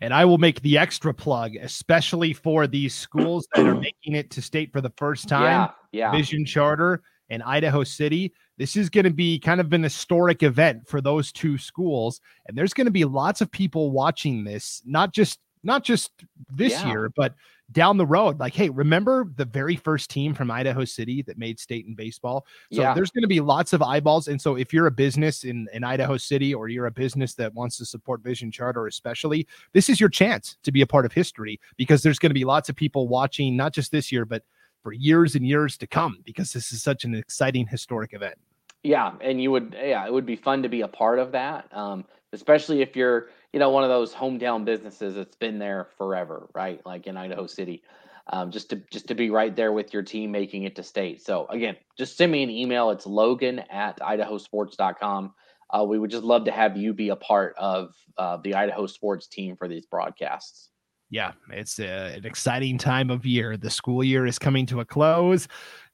[0.00, 4.30] And I will make the extra plug, especially for these schools that are making it
[4.32, 5.70] to state for the first time.
[5.92, 6.12] Yeah, yeah.
[6.12, 8.32] Vision Charter and Idaho City.
[8.58, 12.20] This is going to be kind of an historic event for those two schools.
[12.46, 16.10] And there's going to be lots of people watching this, not just not just
[16.48, 16.88] this yeah.
[16.88, 17.34] year, but
[17.72, 18.38] down the road.
[18.38, 22.46] Like, hey, remember the very first team from Idaho City that made state in baseball?
[22.72, 22.94] So yeah.
[22.94, 24.28] there's going to be lots of eyeballs.
[24.28, 27.52] And so if you're a business in, in Idaho City or you're a business that
[27.54, 31.12] wants to support Vision Charter, especially, this is your chance to be a part of
[31.12, 34.44] history because there's going to be lots of people watching, not just this year, but
[34.82, 38.36] for years and years to come because this is such an exciting historic event.
[38.84, 41.66] Yeah, and you would yeah, it would be fun to be a part of that.
[41.76, 46.46] Um, especially if you're, you know, one of those hometown businesses that's been there forever,
[46.54, 46.84] right?
[46.84, 47.82] Like in Idaho City.
[48.30, 51.24] Um, just to just to be right there with your team making it to state.
[51.24, 52.90] So again, just send me an email.
[52.90, 55.32] It's logan at idahosports.com.
[55.70, 58.86] Uh, we would just love to have you be a part of uh, the Idaho
[58.86, 60.68] sports team for these broadcasts
[61.10, 63.56] yeah, it's a, uh, an exciting time of year.
[63.56, 65.46] The school year is coming to a close.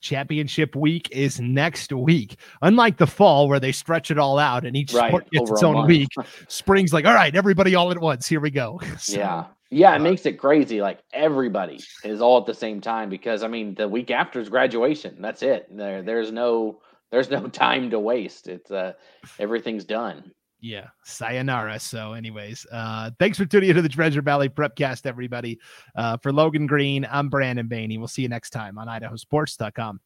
[0.03, 2.37] Championship week is next week.
[2.61, 5.63] Unlike the fall where they stretch it all out and each right, sport gets its
[5.63, 5.89] own month.
[5.89, 6.09] week,
[6.49, 8.27] spring's like, all right, everybody all at once.
[8.27, 8.81] Here we go.
[8.99, 9.47] So, yeah.
[9.71, 10.83] Yeah, it uh, makes it crazy.
[10.83, 14.51] Like everybody is all at the same time because I mean the week after is
[14.51, 15.17] graduation.
[15.21, 15.67] That's it.
[15.75, 16.81] There there's no
[17.11, 18.49] there's no time to waste.
[18.49, 18.93] It's uh
[19.39, 20.31] everything's done
[20.63, 21.81] yeah, sayonara.
[21.81, 25.59] So, anyways, uh, thanks for tuning into the Treasure Valley Prepcast, everybody.
[25.97, 27.99] Uh, for Logan Green, I'm Brandon Baney.
[27.99, 30.01] We'll see you next time on idahosports.com.